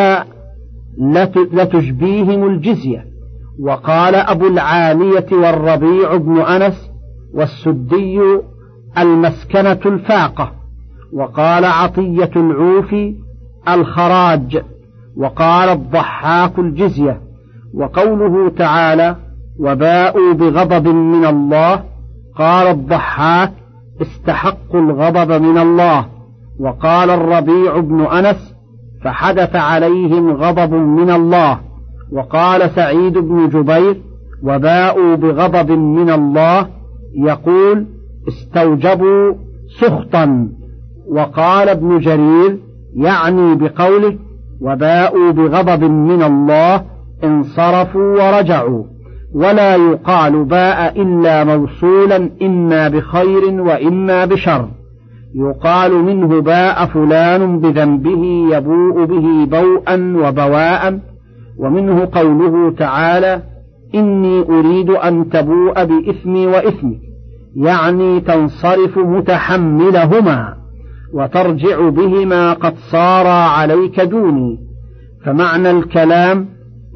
لتجبيهم 1.52 2.46
الجزية. 2.46 3.04
وقال 3.62 4.14
أبو 4.14 4.46
العالية 4.46 5.26
والربيع 5.32 6.16
بن 6.16 6.40
أنس 6.40 6.90
والسدي 7.34 8.20
المسكنة 8.98 9.80
الفاقة. 9.86 10.52
وقال 11.12 11.64
عطية 11.64 12.30
العوفي 12.36 13.14
الخراج. 13.68 14.62
وقال 15.16 15.68
الضحاك 15.68 16.58
الجزية. 16.58 17.20
وقوله 17.74 18.50
تعالى 18.50 19.16
وباءوا 19.58 20.32
بغضب 20.32 20.88
من 20.88 21.24
الله 21.24 21.84
قال 22.36 22.66
الضحاك 22.66 23.52
استحقوا 24.02 24.80
الغضب 24.80 25.42
من 25.42 25.58
الله. 25.58 26.06
وقال 26.60 27.10
الربيع 27.10 27.80
بن 27.80 28.00
أنس 28.00 28.54
فحدث 29.04 29.56
عليهم 29.56 30.30
غضب 30.30 30.74
من 30.74 31.10
الله. 31.10 31.58
وقال 32.12 32.70
سعيد 32.70 33.18
بن 33.18 33.48
جبير 33.48 34.00
وباءوا 34.42 35.14
بغضب 35.14 35.70
من 35.72 36.10
الله. 36.10 36.66
يقول 37.14 37.86
استوجبوا 38.28 39.34
سخطا. 39.80 40.48
وقال 41.08 41.68
ابن 41.68 41.98
جرير 41.98 42.58
يعني 42.94 43.54
بقوله 43.54 44.18
وباءوا 44.60 45.30
بغضب 45.30 45.84
من 45.84 46.22
الله 46.22 46.82
انصرفوا 47.24 48.02
ورجعوا. 48.02 48.84
ولا 49.34 49.76
يقال 49.76 50.44
باء 50.44 51.02
إلا 51.02 51.44
موصولا 51.44 52.30
إما 52.42 52.88
بخير 52.88 53.44
وإما 53.44 54.24
بشر. 54.24 54.68
يقال 55.34 55.92
منه 55.92 56.40
باء 56.40 56.86
فلان 56.86 57.60
بذنبه 57.60 58.48
يبوء 58.52 59.04
به 59.04 59.44
بوءا 59.60 60.16
وبواء 60.16 60.98
ومنه 61.58 62.08
قوله 62.12 62.70
تعالى 62.70 63.42
إني 63.94 64.42
أريد 64.42 64.90
أن 64.90 65.28
تبوء 65.30 65.84
بإثمي 65.84 66.46
وإثمك 66.46 66.98
يعني 67.56 68.20
تنصرف 68.20 68.98
متحملهما 68.98 70.54
وترجع 71.14 71.88
بهما 71.88 72.52
قد 72.52 72.74
صارا 72.92 73.44
عليك 73.44 74.00
دوني. 74.00 74.58
فمعنى 75.24 75.70
الكلام 75.70 76.48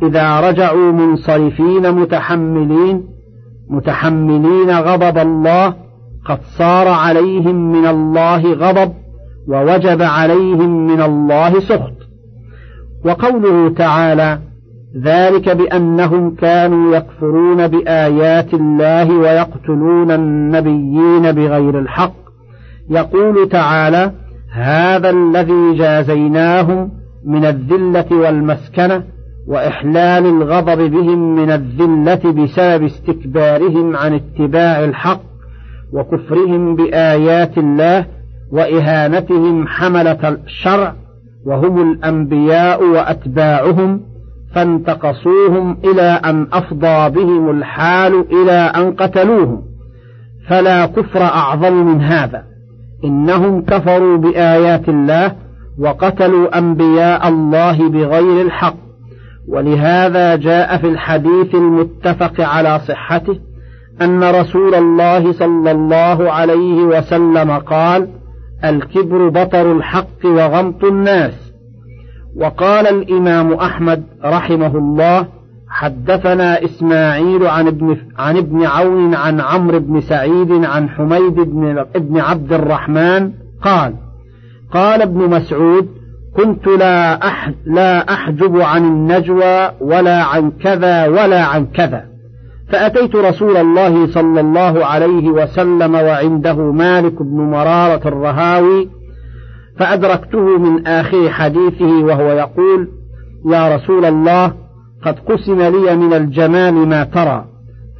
إذا 0.02 0.40
رجعوا 0.40 0.92
منصرفين 0.92 1.92
متحملين 1.92 3.04
متحملين 3.70 4.70
غضب 4.70 5.18
الله 5.18 5.74
قد 6.26 6.38
صار 6.58 6.88
عليهم 6.88 7.72
من 7.72 7.86
الله 7.86 8.52
غضب 8.52 8.92
ووجب 9.48 10.02
عليهم 10.02 10.86
من 10.86 11.02
الله 11.02 11.60
سخط. 11.60 11.92
وقوله 13.04 13.74
تعالى 13.74 14.38
ذلك 15.02 15.48
بأنهم 15.48 16.34
كانوا 16.34 16.96
يكفرون 16.96 17.68
بآيات 17.68 18.54
الله 18.54 19.18
ويقتلون 19.18 20.10
النبيين 20.10 21.32
بغير 21.32 21.78
الحق. 21.78 22.14
يقول 22.90 23.48
تعالى 23.48 24.12
هذا 24.52 25.10
الذي 25.10 25.74
جازيناهم 25.74 26.90
من 27.24 27.44
الذلة 27.44 28.06
والمسكنة 28.12 29.02
وإحلال 29.48 30.26
الغضب 30.26 30.78
بهم 30.78 31.34
من 31.34 31.50
الذلة 31.50 32.32
بسبب 32.32 32.84
استكبارهم 32.84 33.96
عن 33.96 34.14
اتباع 34.14 34.84
الحق 34.84 35.20
وكفرهم 35.92 36.76
بآيات 36.76 37.58
الله 37.58 38.06
وإهانتهم 38.52 39.66
حملة 39.66 40.38
الشرع 40.46 40.94
وهم 41.46 41.92
الأنبياء 41.92 42.84
وأتباعهم 42.84 44.00
فانتقصوهم 44.54 45.76
إلى 45.84 46.20
أن 46.24 46.46
أفضى 46.52 47.10
بهم 47.10 47.50
الحال 47.50 48.24
إلى 48.32 48.52
أن 48.52 48.92
قتلوهم. 48.92 49.62
فلا 50.48 50.86
كفر 50.86 51.22
أعظم 51.22 51.86
من 51.86 52.00
هذا. 52.00 52.44
إنهم 53.04 53.62
كفروا 53.64 54.16
بآيات 54.16 54.88
الله 54.88 55.32
وقتلوا 55.78 56.58
أنبياء 56.58 57.28
الله 57.28 57.88
بغير 57.88 58.42
الحق. 58.42 58.83
ولهذا 59.48 60.36
جاء 60.36 60.76
في 60.76 60.88
الحديث 60.88 61.54
المتفق 61.54 62.40
على 62.40 62.78
صحته 62.78 63.38
أن 64.02 64.24
رسول 64.24 64.74
الله 64.74 65.32
صلى 65.32 65.70
الله 65.70 66.32
عليه 66.32 66.82
وسلم 66.82 67.50
قال 67.50 68.08
الكبر 68.64 69.28
بطر 69.28 69.72
الحق 69.72 70.24
وغمط 70.24 70.84
الناس. 70.84 71.52
وقال 72.36 72.86
الإمام 72.86 73.52
أحمد 73.52 74.04
رحمه 74.24 74.78
الله 74.78 75.26
حدثنا 75.68 76.64
إسماعيل 76.64 77.46
عن 77.46 77.66
ابن 77.66 77.96
عن 78.18 78.36
ابن 78.36 78.64
عون 78.64 79.14
عن 79.14 79.40
عمرو 79.40 79.78
بن 79.80 80.00
سعيد 80.00 80.64
عن 80.64 80.88
حميد 80.88 81.34
بن 81.34 81.84
ابن 81.96 82.20
عبد 82.20 82.52
الرحمن 82.52 83.32
قال 83.62 83.94
قال 84.72 85.02
ابن 85.02 85.30
مسعود 85.30 85.88
كنت 86.36 86.66
لا 86.66 87.26
أح 87.26 87.50
لا 87.66 88.12
أحجب 88.12 88.60
عن 88.60 88.84
النجوى 88.84 89.70
ولا 89.80 90.22
عن 90.22 90.50
كذا 90.50 91.06
ولا 91.06 91.44
عن 91.44 91.66
كذا. 91.66 92.04
فأتيت 92.72 93.16
رسول 93.16 93.56
الله 93.56 94.06
صلى 94.06 94.40
الله 94.40 94.86
عليه 94.86 95.28
وسلم 95.28 95.94
وعنده 95.94 96.72
مالك 96.72 97.22
بن 97.22 97.40
مرارة 97.40 98.08
الرهاوي 98.08 98.88
فأدركته 99.78 100.58
من 100.58 100.86
آخر 100.86 101.30
حديثه 101.30 102.04
وهو 102.04 102.32
يقول 102.32 102.88
يا 103.46 103.76
رسول 103.76 104.04
الله 104.04 104.52
قد 105.04 105.18
قسم 105.18 105.62
لي 105.62 105.96
من 105.96 106.12
الجمال 106.12 106.74
ما 106.74 107.04
ترى 107.04 107.44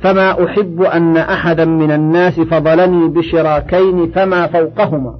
فما 0.01 0.45
أحب 0.45 0.83
أن 0.83 1.17
أحدا 1.17 1.65
من 1.65 1.91
الناس 1.91 2.41
فضلني 2.41 3.09
بشراكين 3.09 4.11
فما 4.11 4.47
فوقهما 4.47 5.15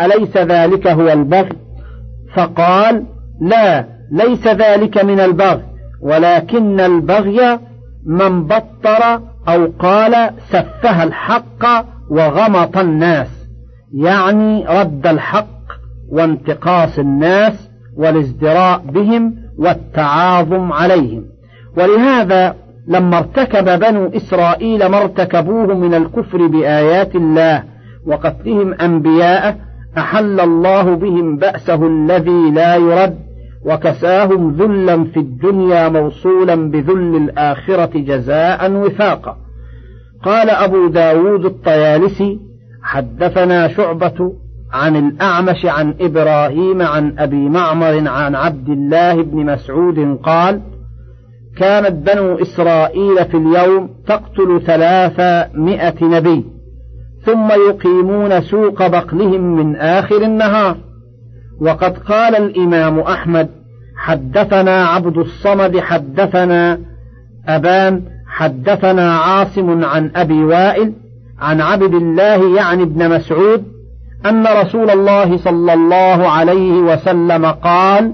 أليس 0.00 0.36
ذلك 0.36 0.86
هو 0.86 1.08
البغي؟ 1.08 1.65
فقال 2.36 3.04
لا 3.40 3.84
ليس 4.12 4.46
ذلك 4.46 5.04
من 5.04 5.20
البغي 5.20 5.62
ولكن 6.02 6.80
البغي 6.80 7.58
من 8.06 8.44
بطر 8.46 9.20
أو 9.48 9.72
قال 9.78 10.30
سفه 10.38 11.02
الحق 11.02 11.86
وغمط 12.10 12.78
الناس 12.78 13.48
يعني 13.94 14.66
رد 14.68 15.06
الحق 15.06 15.46
وانتقاص 16.12 16.98
الناس 16.98 17.70
والازدراء 17.96 18.78
بهم 18.78 19.34
والتعاظم 19.58 20.72
عليهم. 20.72 21.24
ولهذا 21.76 22.54
لما 22.88 23.18
ارتكب 23.18 23.80
بنو 23.80 24.06
إسرائيل 24.06 24.86
ما 24.86 24.98
ارتكبوه 25.02 25.74
من 25.74 25.94
الكفر 25.94 26.46
بآيات 26.46 27.16
الله 27.16 27.62
وقتلهم 28.06 28.74
أنبياءه 28.74 29.56
أحل 29.98 30.40
الله 30.40 30.94
بهم 30.94 31.36
بأسه 31.36 31.86
الذي 31.86 32.50
لا 32.50 32.76
يرد 32.76 33.18
وكساهم 33.64 34.50
ذلا 34.50 35.04
في 35.04 35.16
الدنيا 35.16 35.88
موصولا 35.88 36.54
بذل 36.70 37.16
الآخرة 37.16 37.90
جزاء 37.94 38.72
وفاقا. 38.72 39.36
قال 40.22 40.50
أبو 40.50 40.86
داود 40.86 41.44
الطيالسي 41.44 42.40
حدثنا 42.82 43.68
شعبة 43.68 44.32
عن 44.72 44.96
الأعمش 44.96 45.66
عن 45.66 45.94
إبراهيم 46.00 46.82
عن 46.82 47.18
أبي 47.18 47.48
معمر 47.48 48.08
عن 48.08 48.34
عبد 48.34 48.68
الله 48.68 49.22
بن 49.22 49.46
مسعود 49.46 50.18
قال 50.22 50.60
كانت 51.56 51.92
بنو 51.92 52.34
إسرائيل 52.34 53.24
في 53.24 53.36
اليوم 53.36 53.90
تقتل 54.06 54.60
ثلاثمائة 54.66 56.04
نبي. 56.04 56.55
ثم 57.26 57.48
يقيمون 57.68 58.40
سوق 58.40 58.86
بقلهم 58.86 59.56
من 59.56 59.76
آخر 59.76 60.22
النهار. 60.22 60.76
وقد 61.60 61.98
قال 61.98 62.36
الإمام 62.36 62.98
أحمد 63.00 63.48
حدثنا 63.96 64.84
عبد 64.86 65.18
الصمد 65.18 65.78
حدثنا 65.78 66.78
أبان 67.48 68.02
حدثنا 68.28 69.18
عاصم 69.18 69.84
عن 69.84 70.10
أبي 70.16 70.44
وائل 70.44 70.92
عن 71.40 71.60
عبد 71.60 71.94
الله 71.94 72.56
يعني 72.56 72.82
ابن 72.82 73.10
مسعود 73.10 73.64
أن 74.26 74.46
رسول 74.46 74.90
الله 74.90 75.36
صلى 75.36 75.74
الله 75.74 76.28
عليه 76.28 76.72
وسلم 76.72 77.46
قال 77.46 78.12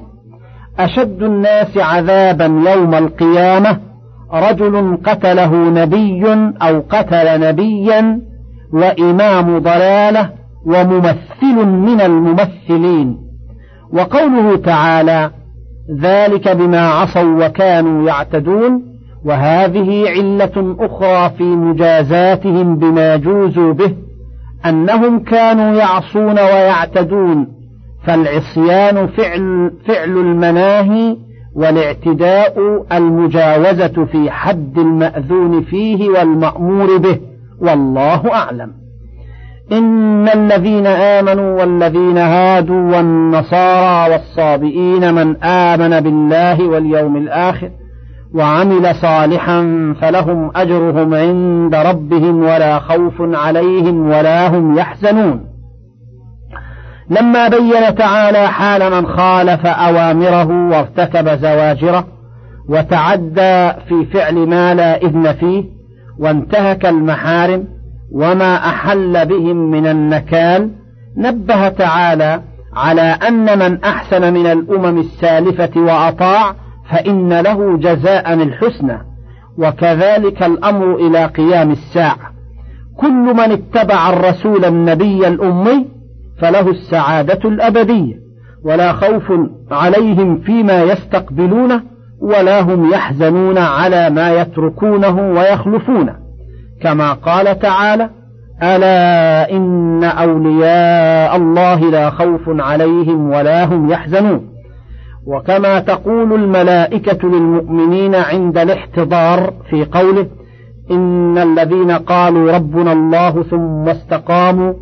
أشد 0.79 1.22
الناس 1.22 1.79
عذابا 1.79 2.44
يوم 2.44 2.94
القيامة 2.94 3.79
رجل 4.33 4.98
قتله 5.05 5.55
نبي 5.55 6.53
أو 6.62 6.83
قتل 6.90 7.40
نبيا 7.40 8.20
وإمام 8.72 9.58
ضلالة 9.58 10.30
وممثل 10.66 11.66
من 11.66 12.00
الممثلين. 12.00 13.18
وقوله 13.92 14.56
تعالى 14.56 15.30
ذلك 16.00 16.48
بما 16.48 16.88
عصوا 16.88 17.46
وكانوا 17.46 18.08
يعتدون 18.08 18.82
وهذه 19.24 20.08
علة 20.08 20.76
أخرى 20.80 21.30
في 21.38 21.44
مجازاتهم 21.44 22.76
بما 22.76 23.16
جوزوا 23.16 23.72
به 23.72 23.94
أنهم 24.66 25.18
كانوا 25.18 25.74
يعصون 25.74 26.38
ويعتدون 26.38 27.48
فالعصيان 28.06 29.06
فعل, 29.06 29.70
فعل 29.87 30.11
المناهي 30.11 31.16
والاعتداء 31.54 32.54
المجاوزة 32.92 34.04
في 34.04 34.30
حد 34.30 34.78
المأذون 34.78 35.62
فيه 35.62 36.08
والمأمور 36.08 36.96
به. 36.96 37.32
والله 37.62 38.33
أعلم. 38.35 38.72
إن 39.72 40.29
الذين 40.29 40.87
آمنوا 40.87 41.61
والذين 41.61 42.18
هادوا 42.18 42.96
والنصارى 42.96 44.12
والصابئين 44.12 45.14
من 45.14 45.44
آمن 45.44 46.01
بالله 46.01 46.68
واليوم 46.68 47.16
الآخر 47.16 47.70
وعمل 48.35 48.94
صالحا 48.94 49.61
فلهم 50.01 50.51
أجرهم 50.57 51.14
عند 51.14 51.75
ربهم 51.75 52.38
ولا 52.42 52.79
خوف 52.79 53.14
عليهم 53.20 54.07
ولا 54.07 54.48
هم 54.48 54.79
يحزنون. 54.79 55.44
لما 57.11 57.48
بين 57.48 57.94
تعالى 57.94 58.48
حال 58.48 58.90
من 58.90 59.07
خالف 59.07 59.66
أوامره 59.66 60.68
وارتكب 60.70 61.29
زواجره 61.29 62.05
وتعدى 62.68 63.72
في 63.88 64.07
فعل 64.12 64.35
ما 64.35 64.75
لا 64.75 65.03
إذن 65.03 65.33
فيه 65.33 65.82
وانتهك 66.18 66.87
المحارم 66.87 67.64
وما 68.12 68.57
أحل 68.57 69.27
بهم 69.27 69.70
من 69.70 69.87
النكال 69.87 70.70
نبه 71.16 71.68
تعالى 71.68 72.42
على 72.75 73.18
أن 73.29 73.59
من 73.59 73.85
أحسن 73.85 74.35
من 74.35 74.46
الأمم 74.46 74.98
السالفة 74.98 75.81
وأطاع 75.81 76.55
فإن 76.90 77.40
له 77.40 77.77
جزاء 77.77 78.35
الحسنى 78.35 78.98
وكذلك 79.59 80.42
الأمر 80.42 80.96
إلى 80.96 81.27
قيام 81.27 81.70
الساعة. 81.70 82.33
كل 82.96 83.35
من 83.35 83.53
اتبع 83.53 84.11
الرسول 84.11 84.64
النبي 84.64 85.29
الأمي 85.29 85.88
فله 86.38 86.70
السعادة 86.70 87.48
الأبدية 87.48 88.14
ولا 88.64 88.92
خوف 88.92 89.33
عليهم 89.70 90.40
فيما 90.40 90.83
يستقبلونه 90.83 91.83
ولا 92.22 92.61
هم 92.61 92.90
يحزنون 92.90 93.58
على 93.58 94.11
ما 94.11 94.40
يتركونه 94.40 95.32
ويخلفونه 95.32 96.14
كما 96.82 97.12
قال 97.12 97.58
تعالى 97.58 98.11
ألا 98.62 99.50
إن 99.56 100.04
أولياء 100.04 101.37
الله 101.37 101.90
لا 101.90 102.11
خوف 102.11 102.42
عليهم 102.48 103.30
ولا 103.30 103.64
هم 103.64 103.90
يحزنون. 103.90 104.52
وكما 105.26 105.78
تقول 105.78 106.32
الملائكة 106.32 107.28
للمؤمنين 107.28 108.14
عند 108.14 108.58
الاحتضار 108.58 109.52
في 109.70 109.85
قوله 109.85 110.26
إن 110.90 111.38
الذين 111.38 111.90
قالوا 111.90 112.52
ربنا 112.52 112.92
الله 112.92 113.42
ثم 113.42 113.88
استقاموا 113.88 114.72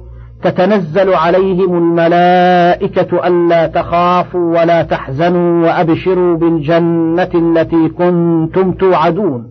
تتنزل 0.42 1.14
عليهم 1.14 1.78
الملائكة 1.78 3.26
ألا 3.26 3.66
تخافوا 3.66 4.60
ولا 4.60 4.82
تحزنوا 4.82 5.66
وأبشروا 5.66 6.36
بالجنة 6.36 7.30
التي 7.34 7.88
كنتم 7.88 8.72
توعدون. 8.72 9.46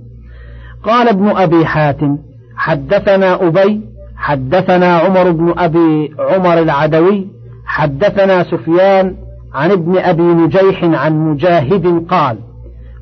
قال 0.84 1.08
ابن 1.08 1.28
أبي 1.28 1.66
حاتم 1.66 2.18
حدثنا 2.58 3.48
أبي 3.48 3.82
حدثنا 4.18 4.98
عمر 4.98 5.32
بن 5.32 5.54
أبي 5.58 6.16
عمر 6.20 6.60
العدوي 6.60 7.28
حدثنا 7.66 8.44
سفيان 8.44 9.16
عن 9.54 9.72
ابن 9.72 9.98
أبي 9.98 10.24
نجيح 10.24 10.84
عن 10.84 11.20
مجاهد 11.20 12.06
قال 12.10 12.38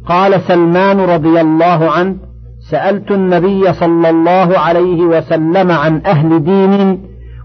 قال 0.06 0.42
سلمان 0.42 1.00
رضي 1.00 1.42
الله 1.42 1.92
عنه 1.92 2.16
سألت 2.60 3.12
النبي 3.12 3.74
صلى 3.74 4.10
الله 4.10 4.60
عليه 4.60 5.02
وسلم 5.02 5.72
عن 5.72 6.02
أهل 6.06 6.44
دين 6.44 7.02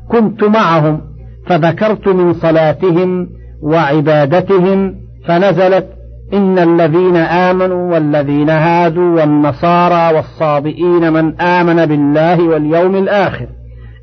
كنت 0.09 0.45
معهم 0.45 1.01
فذكرت 1.47 2.09
من 2.09 2.33
صلاتهم 2.33 3.29
وعبادتهم 3.63 4.95
فنزلت 5.27 5.89
إن 6.33 6.59
الذين 6.59 7.17
آمنوا 7.17 7.93
والذين 7.93 8.51
هادوا 8.51 9.21
والنصارى 9.21 10.17
والصابئين 10.17 11.13
من 11.13 11.41
آمن 11.41 11.87
بالله 11.87 12.43
واليوم 12.43 12.97
الآخر 12.97 13.47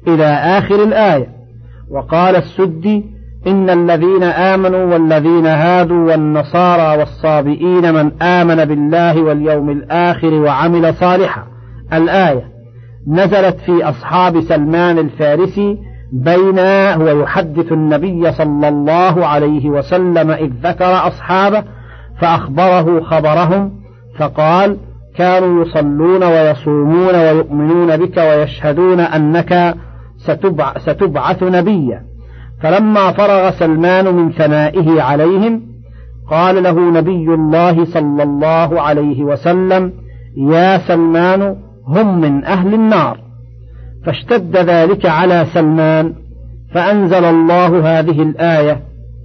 إلى 0.08 0.26
آخر 0.26 0.84
الآية. 0.84 1.28
وقال 1.92 2.36
السدي 2.36 3.06
إن 3.48 3.70
الذين 3.70 4.24
آمنوا 4.24 4.94
والذين 4.94 5.46
هادوا 5.46 6.12
والنصارى 6.12 7.00
والصابئين 7.00 7.94
من 7.94 8.22
آمن 8.22 8.66
بالله 8.66 9.22
واليوم 9.22 9.70
الآخر 9.70 10.34
وعمل 10.34 10.94
صالحا. 10.94 11.44
الآية 11.94 12.59
نزلت 13.08 13.60
في 13.60 13.90
أصحاب 13.90 14.42
سلمان 14.42 14.98
الفارسي 14.98 15.78
بين 16.14 16.60
هو 16.60 17.08
يحدث 17.08 17.72
النبي 17.72 18.32
صلى 18.32 18.68
الله 18.68 19.26
عليه 19.26 19.70
وسلم 19.70 20.32
إذ 20.32 20.52
ذكر 20.64 21.08
أصحابه 21.08 21.64
فأخبره 22.22 23.02
خبرهم 23.02 23.72
فقال 24.18 24.78
كانوا 25.16 25.62
يصلون 25.66 26.24
ويصومون 26.24 27.16
ويؤمنون 27.16 27.98
بك 27.98 28.18
ويشهدون 28.18 29.00
أنك 29.00 29.76
ستبعث 30.78 31.44
نبيا. 31.44 32.04
فلما 32.62 33.12
فرغ 33.12 33.50
سلمان 33.50 34.16
من 34.16 34.32
ثنائه 34.32 35.02
عليهم 35.02 35.62
قال 36.30 36.64
له 36.64 36.92
نبي 36.92 37.34
الله 37.34 37.86
صلى 37.86 38.24
الله 38.24 38.82
عليه 38.82 39.24
وسلم 39.24 39.94
يا 40.38 40.78
سلمان 40.78 41.56
هم 41.90 42.22
من 42.22 42.46
أهل 42.46 42.74
النار. 42.74 43.18
فاشتد 44.06 44.58
ذلك 44.58 45.06
على 45.06 45.46
سلمان 45.54 46.14
فأنزل 46.74 47.26
الله 47.26 48.00
هذه 48.00 48.22
الآية 48.22 48.82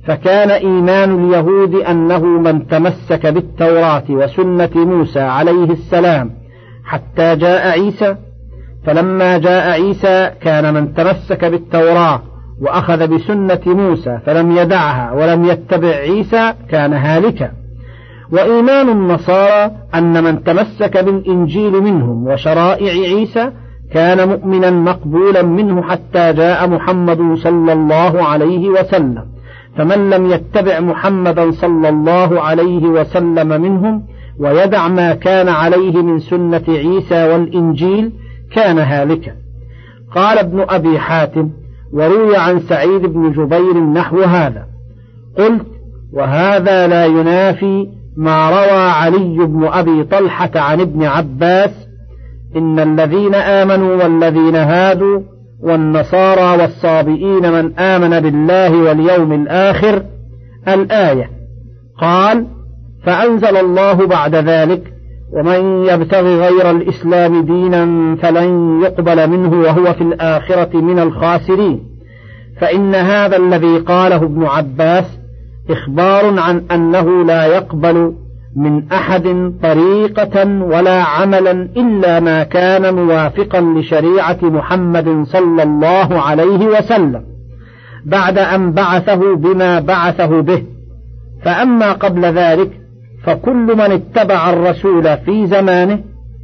فكان 0.07 0.51
إيمان 0.51 1.25
اليهود 1.25 1.75
أنه 1.75 2.25
من 2.25 2.67
تمسك 2.67 3.27
بالتوراة 3.27 4.05
وسنة 4.11 4.71
موسى 4.75 5.21
عليه 5.21 5.71
السلام 5.71 6.31
حتى 6.85 7.37
جاء 7.37 7.69
عيسى. 7.69 8.17
فلما 8.87 9.39
جاء 9.39 9.71
عيسى 9.71 10.31
كان 10.41 10.75
من 10.75 10.95
تمسك 10.95 11.45
بالتوراة 11.45 12.23
وأخذ 12.61 13.07
بسنة 13.07 13.61
موسى 13.67 14.19
فلم 14.27 14.57
يدعها 14.57 15.13
ولم 15.13 15.45
يتبع 15.45 15.89
عيسى 15.89 16.55
كان 16.71 16.93
هالكا. 16.93 17.51
وإيمان 18.33 18.89
النصارى 18.89 19.71
أن 19.95 20.25
من 20.25 20.45
تمسك 20.45 21.05
بالإنجيل 21.05 21.73
منهم 21.73 22.27
وشرائع 22.27 22.93
عيسى 22.93 23.51
كان 23.93 24.29
مؤمنا 24.29 24.71
مقبولا 24.71 25.43
منه 25.43 25.83
حتى 25.83 26.33
جاء 26.33 26.69
محمد 26.69 27.35
صلى 27.35 27.73
الله 27.73 28.23
عليه 28.23 28.69
وسلم. 28.69 29.25
فمن 29.77 30.11
لم 30.11 30.27
يتبع 30.31 30.81
محمدا 30.81 31.51
صلى 31.51 31.89
الله 31.89 32.41
عليه 32.41 32.87
وسلم 32.87 33.49
منهم 33.49 34.03
ويدع 34.39 34.89
ما 34.89 35.15
كان 35.15 35.49
عليه 35.49 36.03
من 36.03 36.19
سنة 36.19 36.65
عيسى 36.69 37.29
والإنجيل 37.33 38.13
كان 38.53 38.79
هالكا. 38.79 39.33
قال 40.15 40.39
ابن 40.39 40.65
أبي 40.69 40.99
حاتم 40.99 41.51
وروي 41.93 42.37
عن 42.37 42.61
سعيد 42.61 43.03
بن 43.03 43.33
جبير 43.33 43.79
نحو 43.79 44.23
هذا 44.23 44.67
قلت 45.39 45.67
وهذا 46.13 46.87
لا 46.87 47.07
ينافي 47.07 47.89
ما 48.17 48.51
روى 48.51 48.81
علي 48.81 49.47
بن 49.47 49.69
أبي 49.73 50.05
طلحة 50.05 50.51
عن 50.55 50.81
ابن 50.81 51.05
عباس 51.05 51.71
إن 52.57 52.81
الذين 52.81 53.35
آمنوا 53.35 53.97
والذين 54.03 54.57
هادوا 54.57 55.21
والنصارى 55.61 56.63
والصابئين 56.63 57.53
من 57.53 57.79
آمن 57.79 58.21
بالله 58.21 58.83
واليوم 58.83 59.33
الآخر 59.33 60.03
الآية. 60.69 61.31
قال 62.01 62.47
فأنزل 63.05 63.57
الله 63.57 64.07
بعد 64.07 64.35
ذلك 64.35 64.93
ومن 65.33 65.87
يبتغ 65.87 66.23
غير 66.23 66.71
الإسلام 66.71 67.43
دينا 67.43 68.17
فلن 68.17 68.81
يقبل 68.83 69.31
منه 69.31 69.61
وهو 69.61 69.93
في 69.93 70.01
الآخرة 70.01 70.77
من 70.77 70.99
الخاسرين. 70.99 71.81
فإن 72.61 72.95
هذا 72.95 73.37
الذي 73.37 73.79
قاله 73.79 74.17
ابن 74.17 74.45
عباس 74.45 75.24
إخبار 75.71 76.41
عن 76.41 76.63
أنه 76.71 77.25
لا 77.25 77.45
يقبل 77.45 78.15
من 78.57 78.93
أحد 78.93 79.53
طريقة 79.63 80.45
ولا 80.63 81.03
عملا 81.03 81.51
إلا 81.51 82.21
ما 82.21 82.43
كان 82.43 82.95
موافقا 82.95 83.61
لشريعة 83.61 84.39
محمد 84.43 85.25
صلى 85.27 85.63
الله 85.63 86.21
عليه 86.21 86.67
وسلم 86.67 87.25
بعد 88.05 88.39
أن 88.39 88.73
بعثه 88.73 89.37
بما 89.37 89.81
بعثه 89.81 90.41
به. 90.41 90.63
فأما 91.43 91.93
قبل 91.93 92.25
ذلك 92.25 92.71
فكل 93.25 93.77
من 93.77 93.81
اتبع 93.81 94.51
الرسول 94.51 95.17
في 95.17 95.47
زمانه 95.47 96.01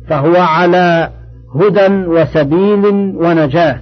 فهو 0.09 0.37
على 0.37 1.11
هدى 1.54 2.06
وسبيل 2.06 2.87
ونجاة. 3.16 3.78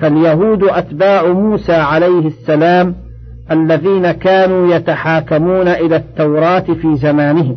فاليهود 0.00 0.64
أتباع 0.64 1.26
موسى 1.26 1.74
عليه 1.74 2.26
السلام 2.26 3.03
الذين 3.50 4.10
كانوا 4.10 4.74
يتحاكمون 4.74 5.68
إلى 5.68 5.96
التوراة 5.96 6.60
في 6.60 6.96
زمانهم 6.96 7.56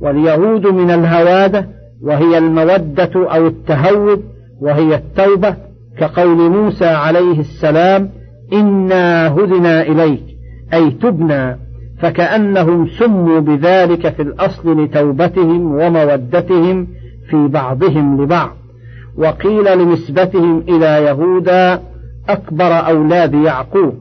واليهود 0.00 0.66
من 0.66 0.90
الهواده 0.90 1.68
وهي 2.02 2.38
المودة 2.38 3.10
أو 3.14 3.46
التهود 3.46 4.22
وهي 4.60 4.94
التوبة 4.94 5.56
كقول 5.98 6.50
موسى 6.50 6.86
عليه 6.86 7.40
السلام 7.40 8.10
إنا 8.52 9.28
هدنا 9.34 9.82
إليك 9.82 10.22
أي 10.74 10.90
تبنا. 10.90 11.58
فكأنهم 11.98 12.88
سموا 12.88 13.40
بذلك 13.40 14.08
في 14.08 14.22
الأصل 14.22 14.84
لتوبتهم 14.84 15.74
ومودتهم 15.74 16.88
في 17.30 17.48
بعضهم 17.48 18.22
لبعض. 18.22 18.56
وقيل 19.16 19.78
لنسبتهم 19.78 20.58
إلى 20.68 20.86
يهودا 20.86 21.80
أكبر 22.28 22.64
أولاد 22.64 23.34
يعقوب. 23.34 23.94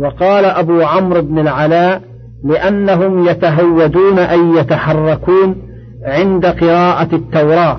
وقال 0.00 0.44
أبو 0.44 0.82
عمرو 0.82 1.22
بن 1.22 1.38
العلاء 1.38 2.02
لأنهم 2.44 3.28
يتهودون 3.28 4.18
أي 4.18 4.40
يتحركون 4.58 5.56
عند 6.04 6.46
قراءة 6.46 7.08
التوراة. 7.14 7.76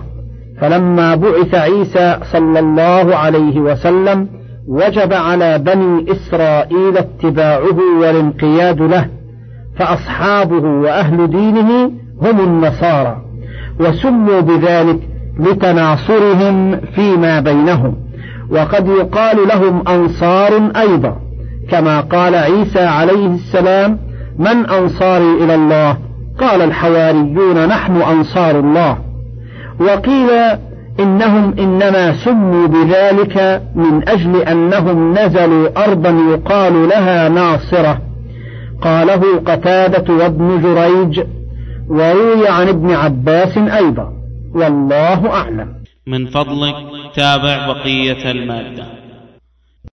فلما 0.61 1.15
بعث 1.15 1.55
عيسى 1.55 2.17
صلى 2.23 2.59
الله 2.59 3.15
عليه 3.15 3.59
وسلم 3.59 4.27
وجب 4.67 5.13
على 5.13 5.57
بني 5.57 6.11
إسرائيل 6.11 6.97
اتباعه 6.97 7.77
والانقياد 8.01 8.81
له 8.81 9.05
فأصحابه 9.75 10.63
وأهل 10.67 11.29
دينه 11.29 11.91
هم 12.21 12.39
النصارى 12.39 13.21
وسموا 13.79 14.39
بذلك 14.39 14.99
لتناصرهم 15.39 16.77
فيما 16.95 17.39
بينهم. 17.39 17.95
وقد 18.51 18.87
يقال 18.87 19.37
لهم 19.47 19.87
أنصار 19.87 20.71
أيضا. 20.77 21.30
كما 21.71 22.01
قال 22.01 22.35
عيسى 22.35 22.79
عليه 22.79 23.27
السلام 23.27 23.99
من 24.39 24.65
أنصاري 24.65 25.43
إلى 25.43 25.55
الله؟ 25.55 25.97
قال 26.39 26.61
الحواريون 26.61 27.67
نحن 27.67 28.01
أنصار 28.01 28.59
الله. 28.59 28.97
وقيل 29.79 30.29
إنهم 30.99 31.53
إنما 31.59 32.13
سموا 32.13 32.67
بذلك 32.67 33.61
من 33.75 34.09
أجل 34.09 34.35
أنهم 34.41 35.13
نزلوا 35.13 35.85
أرضا 35.85 36.09
يقال 36.09 36.89
لها 36.89 37.29
ناصرة. 37.29 38.01
قاله 38.81 39.39
قتادة 39.45 40.13
وابن 40.13 40.61
جريج 40.61 41.25
وروي 41.89 42.47
عن 42.47 42.67
ابن 42.67 42.91
عباس 42.91 43.57
أيضا. 43.57 44.13
والله 44.55 45.29
أعلم. 45.29 45.67
من 46.07 46.25
فضلك 46.25 46.75
تابع 47.15 47.67
بقية 47.67 48.31
المادة. 48.31 49.00